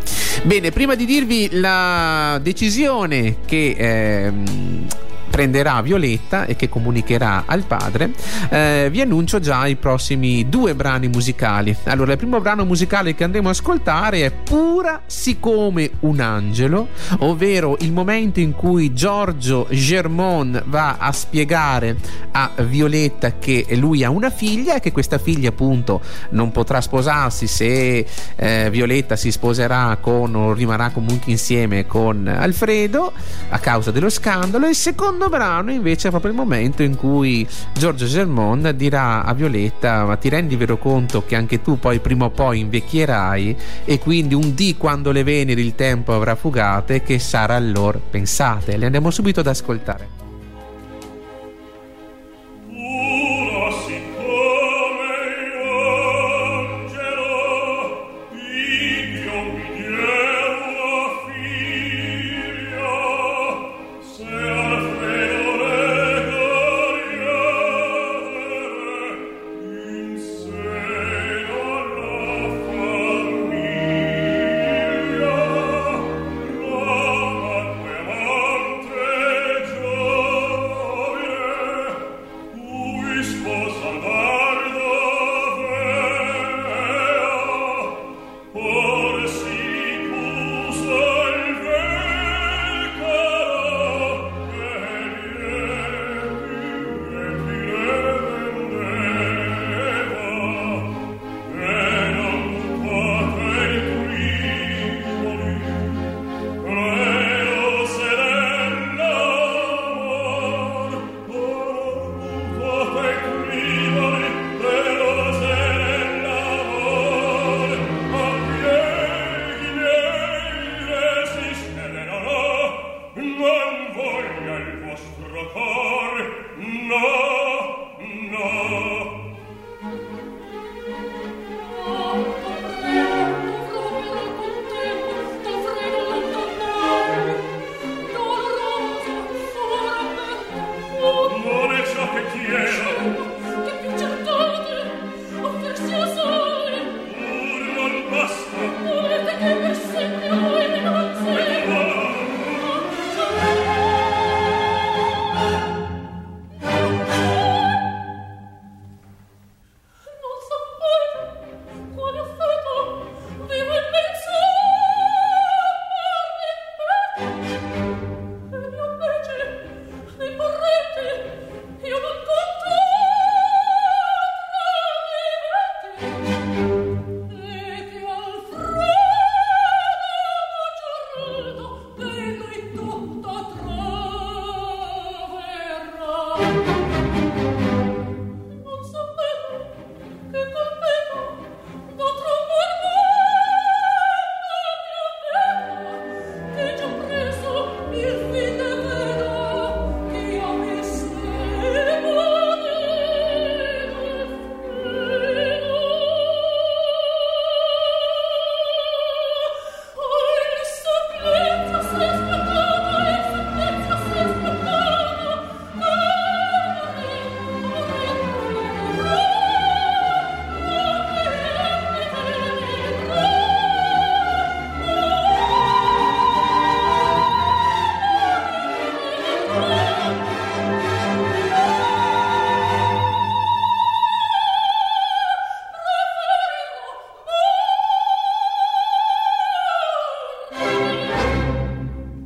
Bene, 0.43 0.71
prima 0.71 0.95
di 0.95 1.05
dirvi 1.05 1.49
la 1.53 2.41
decisione 2.43 3.37
che... 3.45 3.75
Ehm, 3.79 4.87
prenderà 5.31 5.81
Violetta 5.81 6.45
e 6.45 6.57
che 6.57 6.69
comunicherà 6.69 7.45
al 7.47 7.65
padre, 7.65 8.11
eh, 8.51 8.89
vi 8.91 9.01
annuncio 9.01 9.39
già 9.39 9.67
i 9.67 9.77
prossimi 9.77 10.49
due 10.49 10.75
brani 10.75 11.09
musicali. 11.09 11.75
Allora, 11.85 12.13
il 12.13 12.19
primo 12.19 12.41
brano 12.41 12.65
musicale 12.65 13.15
che 13.15 13.25
andremo 13.25 13.49
a 13.49 13.53
ascoltare 13.53 14.25
è 14.25 14.31
Pura 14.31 15.03
siccome 15.07 15.91
un 16.01 16.21
angelo, 16.21 16.89
ovvero 17.21 17.77
il 17.81 17.93
momento 17.93 18.41
in 18.41 18.53
cui 18.53 18.93
Giorgio 18.93 19.67
Germont 19.71 20.65
va 20.67 20.97
a 20.99 21.13
spiegare 21.13 21.97
a 22.33 22.51
Violetta 22.65 23.39
che 23.39 23.67
lui 23.77 24.03
ha 24.05 24.11
una 24.11 24.31
figlia 24.31 24.75
e 24.75 24.81
che 24.81 24.93
questa 24.93 25.19
figlia 25.19 25.51
appunto 25.51 26.01
non 26.31 26.51
potrà 26.51 26.81
sposarsi 26.81 27.47
se 27.47 28.07
eh, 28.37 28.69
Violetta 28.71 29.17
si 29.17 29.31
sposerà 29.31 29.97
con 30.01 30.35
o 30.35 30.53
rimarrà 30.53 30.91
comunque 30.91 31.31
insieme 31.31 31.87
con 31.87 32.27
Alfredo 32.27 33.13
a 33.49 33.59
causa 33.59 33.91
dello 33.91 34.11
scandalo. 34.11 34.67
Il 34.67 34.75
secondo 34.75 35.20
secondo 35.21 35.29
brano 35.29 35.71
invece 35.71 36.09
è 36.09 36.11
proprio 36.11 36.31
il 36.31 36.37
momento 36.37 36.83
in 36.83 36.97
cui 36.97 37.47
Giorgio 37.75 38.07
Germont 38.07 38.71
dirà 38.71 39.23
a 39.23 39.35
Violetta 39.35 40.07
ma 40.07 40.17
ti 40.17 40.31
rendi 40.31 40.57
vero 40.57 40.79
conto 40.79 41.27
che 41.27 41.37
anche 41.37 41.61
tu 41.61 41.79
poi 41.79 41.99
prima 42.01 42.25
o 42.25 42.31
poi 42.31 42.61
invecchierai? 42.61 43.57
E 43.85 43.99
quindi 43.99 44.35
un 44.35 44.55
dì 44.55 44.79
quando 44.79 45.13
le 45.13 45.23
veneri 45.23 45.61
il 45.61 45.75
tempo 45.75 46.15
avrà 46.15 46.37
fugate 46.37 47.03
che 47.03 47.19
sarà 47.19 47.55
allora 47.55 47.99
pensate 47.99 48.79
le 48.79 48.87
andiamo 48.87 49.11
subito 49.11 49.41
ad 49.41 49.49
ascoltare 49.49 50.20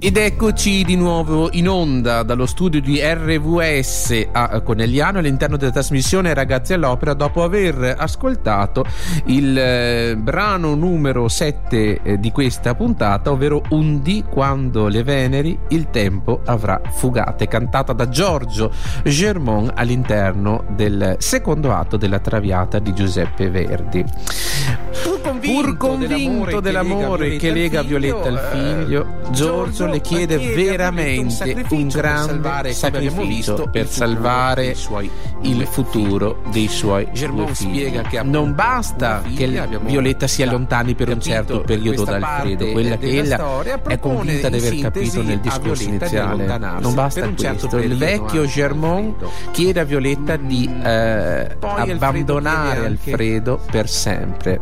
Ed 0.04 0.18
eccoci 0.18 0.84
di 0.84 0.96
nuovo 0.96 1.48
in 1.52 1.66
onda 1.66 2.22
dallo 2.24 2.44
studio 2.44 2.78
di 2.78 3.00
RVS 3.00 4.26
a 4.32 4.60
Conegliano 4.60 5.18
all'interno 5.18 5.56
della 5.56 5.70
trasmissione 5.70 6.34
Ragazzi 6.34 6.74
all'Opera 6.74 7.14
dopo 7.14 7.42
aver 7.42 7.94
ascoltato 7.96 8.84
il 9.28 9.56
eh, 9.56 10.14
brano 10.18 10.74
numero 10.74 11.26
7 11.26 12.02
eh, 12.02 12.20
di 12.20 12.30
questa 12.32 12.74
puntata, 12.74 13.30
ovvero 13.30 13.62
Undi 13.70 14.22
quando 14.28 14.88
le 14.88 15.02
Veneri 15.04 15.58
il 15.68 15.88
tempo 15.88 16.42
avrà 16.44 16.82
fugate, 16.84 17.48
cantata 17.48 17.94
da 17.94 18.06
Giorgio 18.06 18.70
Germont 19.04 19.72
all'interno 19.74 20.66
del 20.76 21.16
secondo 21.18 21.72
atto 21.72 21.96
della 21.96 22.18
Traviata 22.18 22.78
di 22.78 22.92
Giuseppe 22.92 23.48
Verdi 23.48 24.04
pur 25.44 25.76
convinto 25.76 26.60
dell'amore, 26.60 27.36
che 27.36 27.50
lega 27.50 27.82
Violetta 27.82 28.28
al 28.28 28.50
figlio, 28.52 29.02
eh, 29.02 29.30
Giorgio 29.30 29.86
le 29.86 30.00
chiede 30.00 30.38
veramente 30.54 31.66
un, 31.70 31.88
grande 31.88 32.72
sacrificio 32.72 33.68
per 33.70 33.88
salvare 33.88 34.74
il 35.42 35.66
futuro 35.66 36.42
dei 36.50 36.68
suoi 36.68 37.08
spiega 37.52 38.02
che 38.02 38.22
non 38.22 38.54
basta 38.54 39.22
che 39.34 39.46
Violetta 39.82 40.26
si 40.26 40.42
allontani 40.42 40.94
per 40.94 41.08
un 41.08 41.20
certo 41.20 41.60
periodo 41.60 42.04
da 42.04 42.16
Alfredo, 42.16 42.70
quella 42.70 42.96
che 42.96 43.18
ella 43.18 43.62
è 43.86 43.98
convinta 43.98 44.48
di 44.48 44.58
aver 44.58 44.78
capito 44.80 45.22
nel 45.22 45.40
discorso 45.40 45.82
iniziale. 45.82 46.58
Non 46.80 46.94
basta 46.94 47.32
certo 47.36 47.68
questo. 47.68 47.78
Il 47.78 47.96
vecchio 47.96 48.46
Germont 48.46 49.24
chiede 49.52 49.80
a 49.80 49.84
Violetta 49.84 50.36
di 50.36 50.70
eh, 50.82 51.56
abbandonare 51.60 52.86
Alfredo 52.86 53.60
per 53.70 53.88
sempre. 53.88 54.60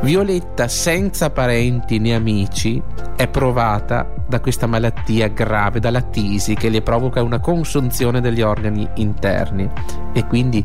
Violetta, 0.00 0.68
senza 0.68 1.30
parenti 1.30 1.98
né 1.98 2.14
amici, 2.14 2.82
è 3.16 3.28
provata 3.28 4.10
da 4.26 4.40
questa 4.40 4.66
malattia 4.66 5.28
grave, 5.28 5.80
dalla 5.80 6.00
tisi 6.00 6.54
che 6.54 6.68
le 6.70 6.82
provoca 6.82 7.22
una 7.22 7.38
consunzione 7.38 8.20
degli 8.20 8.40
organi 8.40 8.88
interni 8.94 9.68
e 10.12 10.26
quindi 10.26 10.64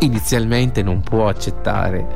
inizialmente 0.00 0.82
non 0.82 1.00
può 1.00 1.28
accettare. 1.28 2.06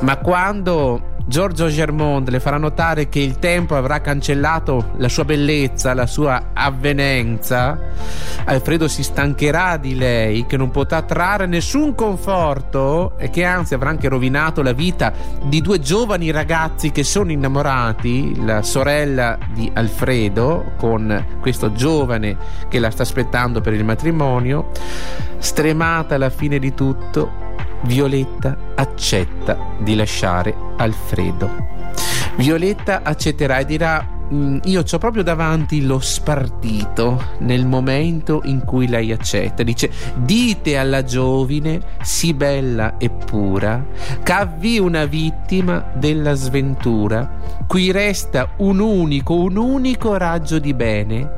Ma 0.00 0.16
quando 0.18 1.13
Giorgio 1.26 1.68
Germond 1.68 2.28
le 2.28 2.38
farà 2.38 2.58
notare 2.58 3.08
che 3.08 3.18
il 3.18 3.38
tempo 3.38 3.76
avrà 3.76 4.02
cancellato 4.02 4.92
la 4.98 5.08
sua 5.08 5.24
bellezza, 5.24 5.94
la 5.94 6.06
sua 6.06 6.50
avvenenza. 6.52 7.78
Alfredo 8.44 8.88
si 8.88 9.02
stancherà 9.02 9.78
di 9.78 9.96
lei, 9.96 10.44
che 10.44 10.58
non 10.58 10.70
potrà 10.70 11.00
trarre 11.00 11.46
nessun 11.46 11.94
conforto 11.94 13.14
e 13.16 13.30
che 13.30 13.42
anzi 13.42 13.72
avrà 13.72 13.88
anche 13.88 14.08
rovinato 14.08 14.60
la 14.60 14.72
vita 14.72 15.14
di 15.42 15.62
due 15.62 15.80
giovani 15.80 16.30
ragazzi 16.30 16.90
che 16.90 17.04
sono 17.04 17.32
innamorati, 17.32 18.44
la 18.44 18.60
sorella 18.60 19.38
di 19.54 19.70
Alfredo 19.72 20.72
con 20.76 21.38
questo 21.40 21.72
giovane 21.72 22.36
che 22.68 22.78
la 22.78 22.90
sta 22.90 23.02
aspettando 23.02 23.62
per 23.62 23.72
il 23.72 23.84
matrimonio. 23.84 24.70
Stremata 25.38 26.16
alla 26.16 26.30
fine 26.30 26.58
di 26.58 26.74
tutto, 26.74 27.43
Violetta 27.84 28.56
accetta 28.74 29.58
di 29.78 29.94
lasciare 29.94 30.54
Alfredo. 30.76 31.50
Violetta 32.36 33.02
accetterà 33.02 33.58
e 33.58 33.66
dirà 33.66 34.08
mm, 34.32 34.58
io 34.64 34.82
ho 34.90 34.98
proprio 34.98 35.22
davanti 35.22 35.84
lo 35.84 36.00
spartito 36.00 37.22
nel 37.40 37.66
momento 37.66 38.40
in 38.44 38.64
cui 38.64 38.88
lei 38.88 39.12
accetta. 39.12 39.62
Dice: 39.62 39.90
Dite 40.14 40.78
alla 40.78 41.04
giovine, 41.04 41.80
sì 42.02 42.32
bella 42.32 42.96
e 42.96 43.10
pura, 43.10 43.84
che 44.22 44.32
avvi 44.32 44.78
una 44.78 45.04
vittima 45.04 45.90
della 45.94 46.32
sventura, 46.32 47.30
cui 47.66 47.92
resta 47.92 48.48
un 48.58 48.80
unico, 48.80 49.34
un 49.34 49.56
unico 49.56 50.16
raggio 50.16 50.58
di 50.58 50.72
bene, 50.72 51.30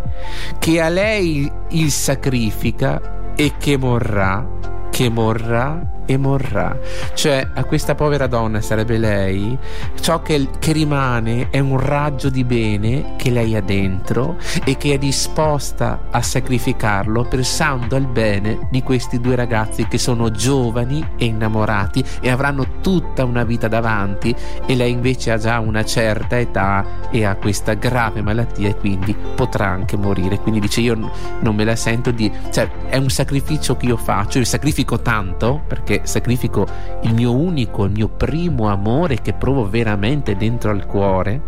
che 0.60 0.80
a 0.80 0.88
lei 0.88 1.50
il 1.70 1.90
sacrifica 1.90 3.34
e 3.34 3.54
che 3.58 3.76
morrà, 3.76 4.48
che 4.90 5.10
morrà 5.10 5.94
e 6.06 6.16
morrà. 6.16 6.78
Cioè, 7.14 7.48
a 7.52 7.64
questa 7.64 7.94
povera 7.94 8.26
donna 8.26 8.60
sarebbe 8.60 8.96
lei, 8.96 9.56
ciò 10.00 10.22
che, 10.22 10.48
che, 10.58 10.72
rimane 10.72 11.48
è 11.50 11.58
un 11.58 11.78
raggio 11.78 12.30
di 12.30 12.44
bene 12.44 13.14
che 13.16 13.30
lei 13.30 13.56
ha 13.56 13.60
dentro 13.60 14.36
e 14.64 14.76
che 14.76 14.94
è 14.94 14.98
disposta 14.98 16.06
a 16.10 16.22
sacrificarlo 16.22 17.24
pensando 17.24 17.96
al 17.96 18.06
bene 18.06 18.68
di 18.70 18.82
questi 18.82 19.20
due 19.20 19.34
ragazzi 19.34 19.86
che 19.88 19.98
sono 19.98 20.30
giovani 20.30 21.06
e 21.16 21.26
innamorati 21.26 22.04
e 22.20 22.30
avranno 22.30 22.80
tutta 22.80 23.24
una 23.24 23.44
vita 23.44 23.68
davanti 23.68 24.34
e 24.64 24.74
lei 24.74 24.92
invece 24.92 25.32
ha 25.32 25.38
già 25.38 25.58
una 25.58 25.84
certa 25.84 26.38
età 26.38 26.84
e 27.10 27.24
ha 27.24 27.34
questa 27.34 27.74
grave 27.74 28.22
malattia 28.22 28.68
e 28.68 28.76
quindi 28.76 29.14
potrà 29.34 29.66
anche 29.66 29.96
morire. 29.96 30.38
Quindi 30.38 30.60
dice 30.60 30.80
io 30.80 30.94
non 31.40 31.54
me 31.54 31.64
la 31.64 31.76
sento 31.76 32.10
di... 32.10 32.30
cioè 32.52 32.70
è 32.88 32.96
un 32.96 33.10
sacrificio 33.10 33.76
che 33.76 33.86
io 33.86 33.96
faccio, 33.96 34.38
io 34.38 34.44
sacrifico 34.44 35.00
tanto 35.00 35.62
perché 35.66 35.95
sacrifico 36.04 36.66
il 37.02 37.14
mio 37.14 37.34
unico, 37.34 37.84
il 37.84 37.92
mio 37.92 38.08
primo 38.08 38.68
amore 38.68 39.20
che 39.20 39.32
provo 39.32 39.68
veramente 39.68 40.36
dentro 40.36 40.70
al 40.70 40.86
cuore 40.86 41.42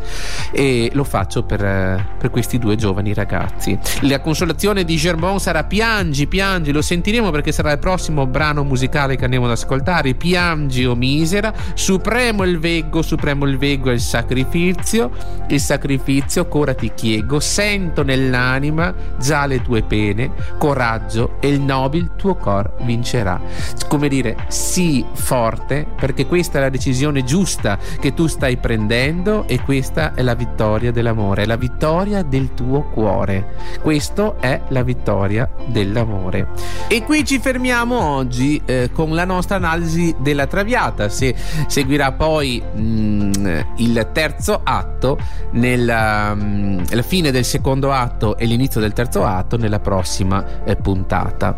e 0.52 0.90
lo 0.92 1.04
faccio 1.04 1.42
per, 1.44 2.06
per 2.18 2.30
questi 2.30 2.58
due 2.58 2.76
giovani 2.76 3.14
ragazzi. 3.14 3.78
La 4.02 4.20
consolazione 4.20 4.84
di 4.84 4.96
Germont 4.96 5.40
sarà 5.40 5.64
piangi, 5.64 6.26
piangi, 6.26 6.72
lo 6.72 6.82
sentiremo 6.82 7.30
perché 7.30 7.52
sarà 7.52 7.72
il 7.72 7.78
prossimo 7.78 8.26
brano 8.26 8.64
musicale 8.64 9.16
che 9.16 9.24
andiamo 9.24 9.46
ad 9.46 9.52
ascoltare, 9.52 10.14
piangi 10.14 10.84
o 10.84 10.94
misera, 10.94 11.52
supremo 11.74 12.44
il 12.44 12.58
veggo, 12.58 13.02
supremo 13.02 13.46
il 13.46 13.58
veggo 13.58 13.90
è 13.90 13.92
il 13.92 14.00
sacrificio, 14.00 15.10
il 15.48 15.60
sacrificio 15.60 16.46
ora 16.58 16.74
ti 16.74 16.92
chiedo, 16.94 17.38
sento 17.40 18.02
nell'anima 18.02 18.92
già 19.18 19.46
le 19.46 19.62
tue 19.62 19.82
pene, 19.82 20.32
coraggio 20.58 21.36
e 21.40 21.48
il 21.48 21.60
nobile 21.60 22.10
tuo 22.16 22.34
cor 22.34 22.74
vincerà. 22.80 23.40
Come 23.86 24.08
dire, 24.08 24.36
sii 24.48 25.04
forte 25.12 25.86
perché 25.98 26.26
questa 26.26 26.58
è 26.58 26.60
la 26.60 26.68
decisione 26.68 27.24
giusta 27.24 27.78
che 28.00 28.14
tu 28.14 28.26
stai 28.26 28.56
prendendo 28.56 29.46
e 29.46 29.60
questa 29.60 30.14
è 30.14 30.22
la 30.22 30.34
vittoria 30.34 30.92
dell'amore, 30.92 31.46
la 31.46 31.56
vittoria 31.56 32.22
del 32.22 32.54
tuo 32.54 32.84
cuore. 32.84 33.54
Questa 33.80 34.36
è 34.40 34.60
la 34.68 34.82
vittoria 34.82 35.48
dell'amore. 35.66 36.48
E 36.88 37.02
qui 37.02 37.24
ci 37.24 37.38
fermiamo 37.38 37.98
oggi 37.98 38.60
eh, 38.64 38.90
con 38.92 39.14
la 39.14 39.24
nostra 39.24 39.56
analisi 39.56 40.14
della 40.18 40.46
Traviata. 40.46 41.08
Se 41.08 41.34
seguirà 41.66 42.12
poi 42.12 42.62
mh, 42.62 42.80
mm, 42.80 43.58
il 43.76 44.08
terzo 44.12 44.60
atto, 44.62 45.18
nella 45.52 46.34
mh, 46.34 46.84
mm, 46.94 46.98
fine 47.00 47.30
del 47.30 47.44
secondo 47.44 47.92
atto 47.92 48.36
e 48.36 48.46
l'inizio 48.46 48.80
del 48.80 48.92
terzo 48.92 49.24
atto 49.24 49.56
nella 49.56 49.80
prossima 49.80 50.64
eh, 50.64 50.76
puntata. 50.76 51.54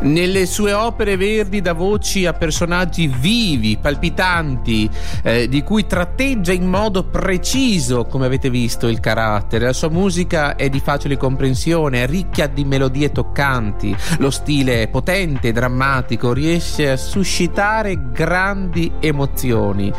Nelle 0.00 0.46
sue 0.46 0.72
opere 0.72 1.16
verdi 1.16 1.60
da 1.60 1.72
voci 1.72 2.21
a 2.26 2.32
personaggi 2.32 3.06
vivi, 3.06 3.78
palpitanti, 3.80 4.88
eh, 5.22 5.48
di 5.48 5.62
cui 5.62 5.86
tratteggia 5.86 6.52
in 6.52 6.66
modo 6.66 7.04
preciso, 7.04 8.04
come 8.04 8.26
avete 8.26 8.50
visto, 8.50 8.88
il 8.88 9.00
carattere. 9.00 9.66
La 9.66 9.72
sua 9.72 9.88
musica 9.88 10.56
è 10.56 10.68
di 10.68 10.80
facile 10.80 11.16
comprensione, 11.16 12.02
è 12.02 12.06
ricca 12.06 12.46
di 12.46 12.64
melodie 12.64 13.12
toccanti, 13.12 13.94
lo 14.18 14.30
stile 14.30 14.82
è 14.82 14.88
potente, 14.88 15.52
drammatico, 15.52 16.32
riesce 16.32 16.90
a 16.90 16.96
suscitare 16.96 18.10
grandi 18.12 18.92
emozioni. 19.00 19.92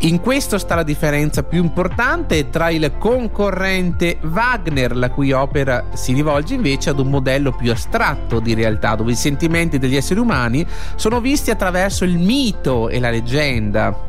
In 0.00 0.20
questo 0.20 0.58
sta 0.58 0.74
la 0.74 0.82
differenza 0.82 1.42
più 1.42 1.62
importante 1.62 2.50
tra 2.50 2.70
il 2.70 2.92
concorrente 2.98 4.18
Wagner, 4.22 4.96
la 4.96 5.10
cui 5.10 5.32
opera 5.32 5.84
si 5.92 6.12
rivolge 6.12 6.54
invece 6.54 6.90
ad 6.90 6.98
un 6.98 7.08
modello 7.08 7.52
più 7.52 7.70
astratto 7.70 8.40
di 8.40 8.54
realtà, 8.54 8.94
dove 8.94 9.12
i 9.12 9.16
sentimenti 9.16 9.78
degli 9.78 9.96
esseri 9.96 10.20
umani 10.20 10.66
sono 10.94 11.20
visti 11.20 11.50
attraverso 11.50 11.68
il 12.04 12.18
mito 12.18 12.88
e 12.88 12.98
la 12.98 13.10
leggenda. 13.10 14.08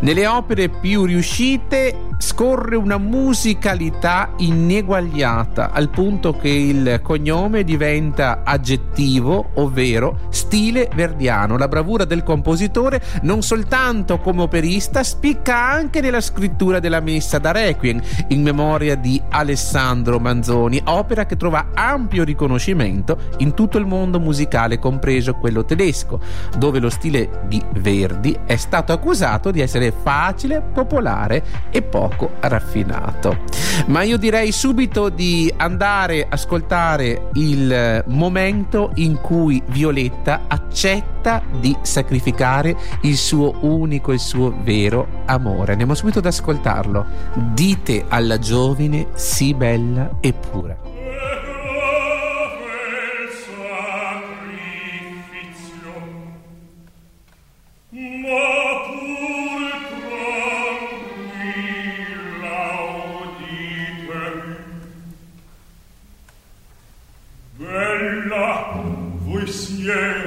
Nelle 0.00 0.26
opere 0.26 0.68
più 0.68 1.04
riuscite 1.04 2.08
scorre 2.20 2.76
una 2.76 2.98
musicalità 2.98 4.32
ineguagliata, 4.36 5.70
al 5.72 5.88
punto 5.88 6.36
che 6.36 6.48
il 6.48 7.00
cognome 7.02 7.64
diventa 7.64 8.42
aggettivo, 8.44 9.50
ovvero 9.54 10.28
stile 10.28 10.88
verdiano. 10.94 11.56
La 11.56 11.68
bravura 11.68 12.04
del 12.04 12.22
compositore 12.22 13.00
non 13.22 13.42
soltanto 13.42 14.18
come 14.18 14.42
operista 14.42 15.02
spicca 15.02 15.56
anche 15.56 16.00
nella 16.00 16.20
scrittura 16.20 16.78
della 16.78 17.00
messa 17.00 17.38
da 17.38 17.52
Requiem 17.52 18.00
in 18.28 18.42
memoria 18.42 18.96
di 18.96 19.20
Alessandro 19.30 20.18
Manzoni, 20.18 20.80
opera 20.84 21.26
che 21.26 21.36
trova 21.36 21.68
ampio 21.74 22.24
riconoscimento 22.24 23.18
in 23.38 23.54
tutto 23.54 23.78
il 23.78 23.86
mondo 23.86 24.20
musicale, 24.20 24.78
compreso 24.78 25.34
quello 25.34 25.64
tedesco, 25.64 26.20
dove 26.56 26.78
lo 26.78 26.90
stile 27.00 27.44
di 27.46 27.62
Verdi 27.78 28.38
è 28.44 28.56
stato 28.56 28.92
accusato 28.92 29.50
di 29.50 29.62
essere 29.62 29.90
facile, 29.90 30.60
popolare 30.60 31.42
e 31.70 31.80
poco 31.80 32.32
raffinato. 32.40 33.38
Ma 33.86 34.02
io 34.02 34.18
direi 34.18 34.52
subito 34.52 35.08
di 35.08 35.50
andare 35.56 36.24
a 36.24 36.26
ascoltare 36.30 37.30
il 37.34 38.04
momento 38.08 38.90
in 38.96 39.18
cui 39.20 39.62
Violetta 39.68 40.42
accetta 40.46 41.40
di 41.58 41.74
sacrificare 41.80 42.76
il 43.02 43.16
suo 43.16 43.54
unico, 43.60 44.12
il 44.12 44.20
suo 44.20 44.54
vero 44.62 45.22
amore. 45.24 45.72
Andiamo 45.72 45.94
subito 45.94 46.18
ad 46.18 46.26
ascoltarlo. 46.26 47.06
Dite 47.54 48.04
alla 48.08 48.38
giovine 48.38 49.06
sì 49.14 49.54
bella 49.54 50.18
e 50.20 50.34
pura. 50.34 50.89
Yeah. 69.90 70.19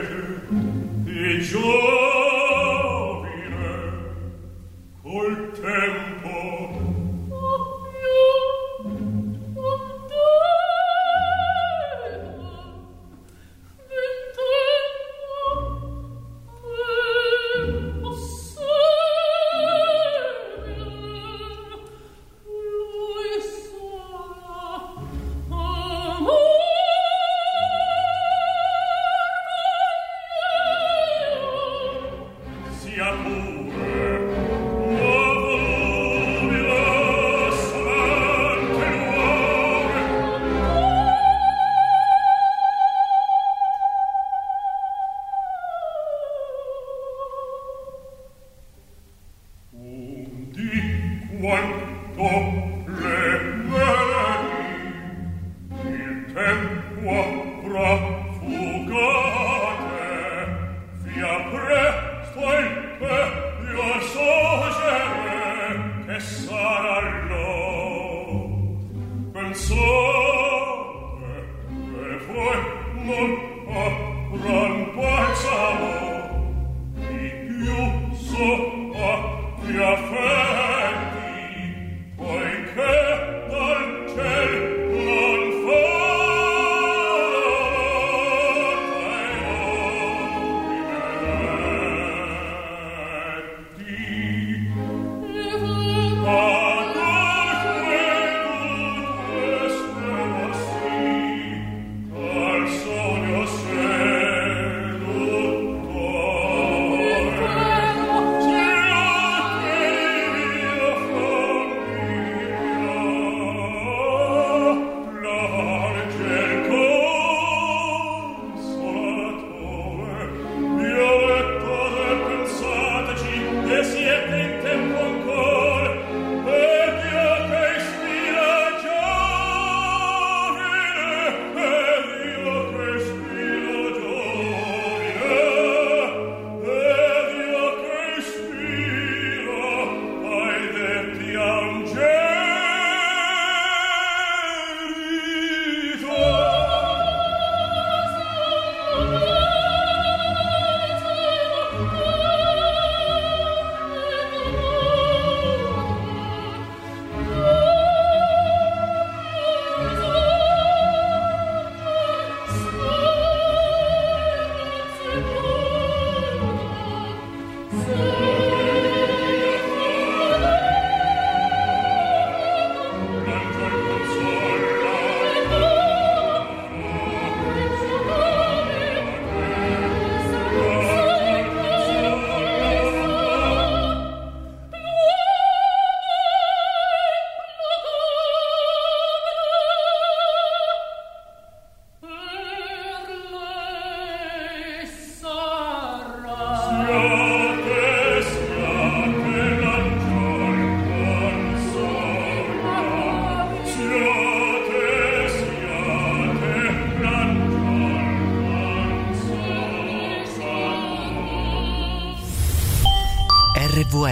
one 51.44 51.74
two 52.16 52.63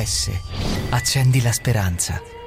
RVS. 0.01 0.31
Accendi 0.89 1.41
la 1.41 1.51
speranza. 1.51 2.40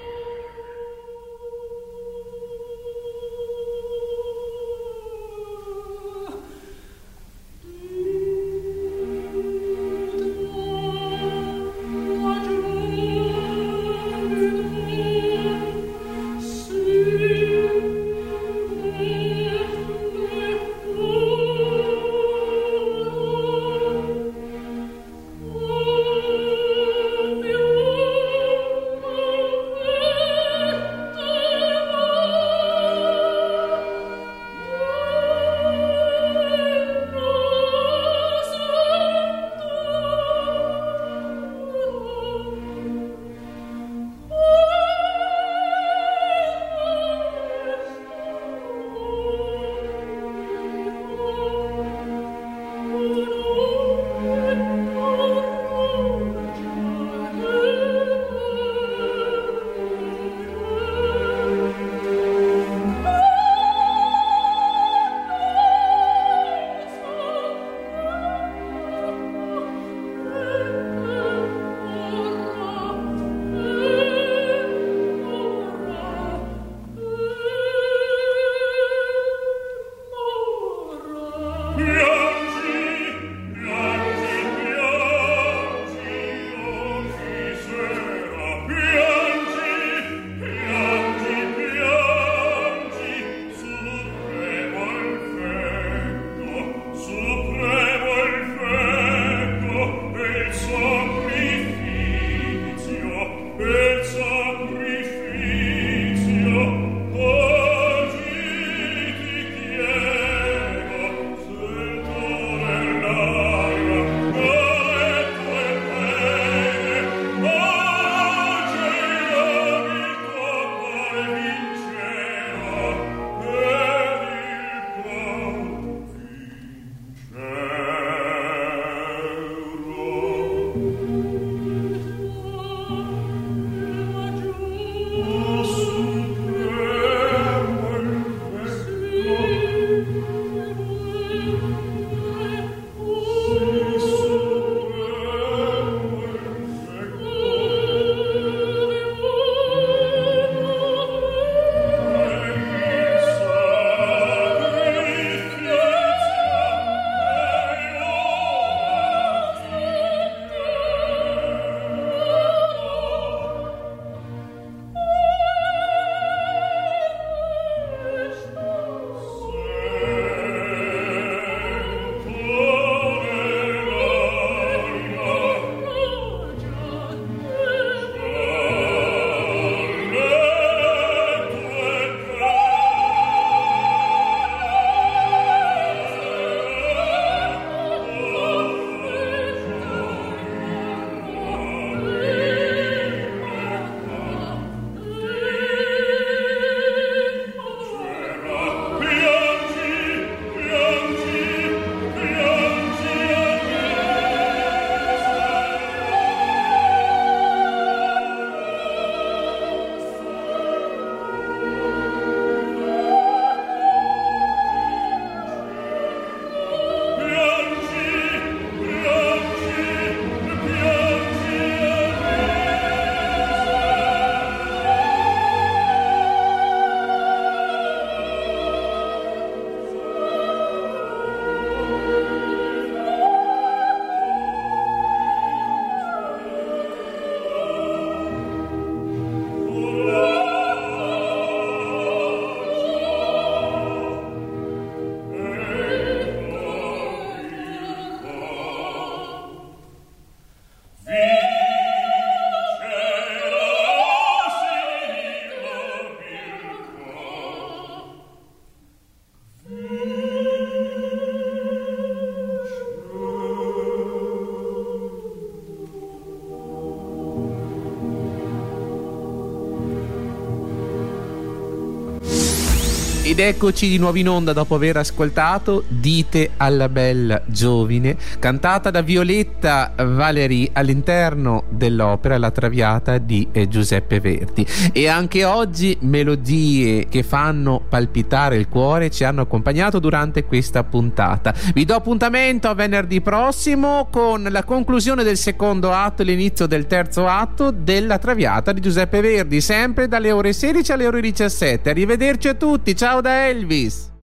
Ed 273.35 273.41
eccoci 273.41 273.89
di 273.89 273.99
nuovo 273.99 274.16
in 274.16 274.28
onda 274.28 274.53
dopo 274.53 274.76
aver 274.76 274.99
ascoltato 274.99 275.82
Dite 275.89 276.51
alla 276.57 276.89
bella 276.89 277.43
giovine, 277.47 278.16
cantata 278.39 278.93
da 278.93 279.03
Violetta 279.03 279.93
Valerie 279.97 280.70
all'interno 280.72 281.64
dell'opera 281.77 282.39
La 282.39 282.51
Traviata 282.51 283.18
di 283.18 283.49
eh, 283.53 283.68
Giuseppe 283.68 284.20
Verdi. 284.20 284.66
E 284.93 285.09
anche 285.09 285.45
oggi 285.45 285.97
melodie 286.01 287.09
che 287.09 287.22
fanno 287.22 287.83
palpitare 287.89 288.57
il 288.57 288.68
cuore 288.68 289.11
ci 289.11 289.25
hanno 289.25 289.43
accompagnato 289.43 289.99
durante 289.99 290.45
questa 290.45 290.85
puntata. 290.85 291.55
Vi 291.72 291.85
do 291.85 291.95
appuntamento 291.95 292.68
a 292.68 292.75
venerdì 292.75 293.20
prossimo 293.20 294.09
con 294.11 294.47
la 294.51 294.64
conclusione 294.64 295.22
del 295.22 295.37
secondo 295.37 295.93
atto 295.93 296.22
e 296.22 296.25
l'inizio 296.25 296.66
del 296.66 296.87
terzo 296.87 297.27
atto 297.27 297.70
della 297.70 298.18
Traviata 298.18 298.72
di 298.72 298.81
Giuseppe 298.81 299.20
Verdi, 299.20 299.61
sempre 299.61 300.09
dalle 300.09 300.33
ore 300.33 300.53
16 300.53 300.93
alle 300.93 301.07
ore 301.07 301.20
17. 301.20 301.91
Arrivederci 301.91 302.49
a 302.49 302.55
tutti, 302.55 302.95
ciao 302.97 303.20
da 303.20 303.49
Elvis! 303.49 304.12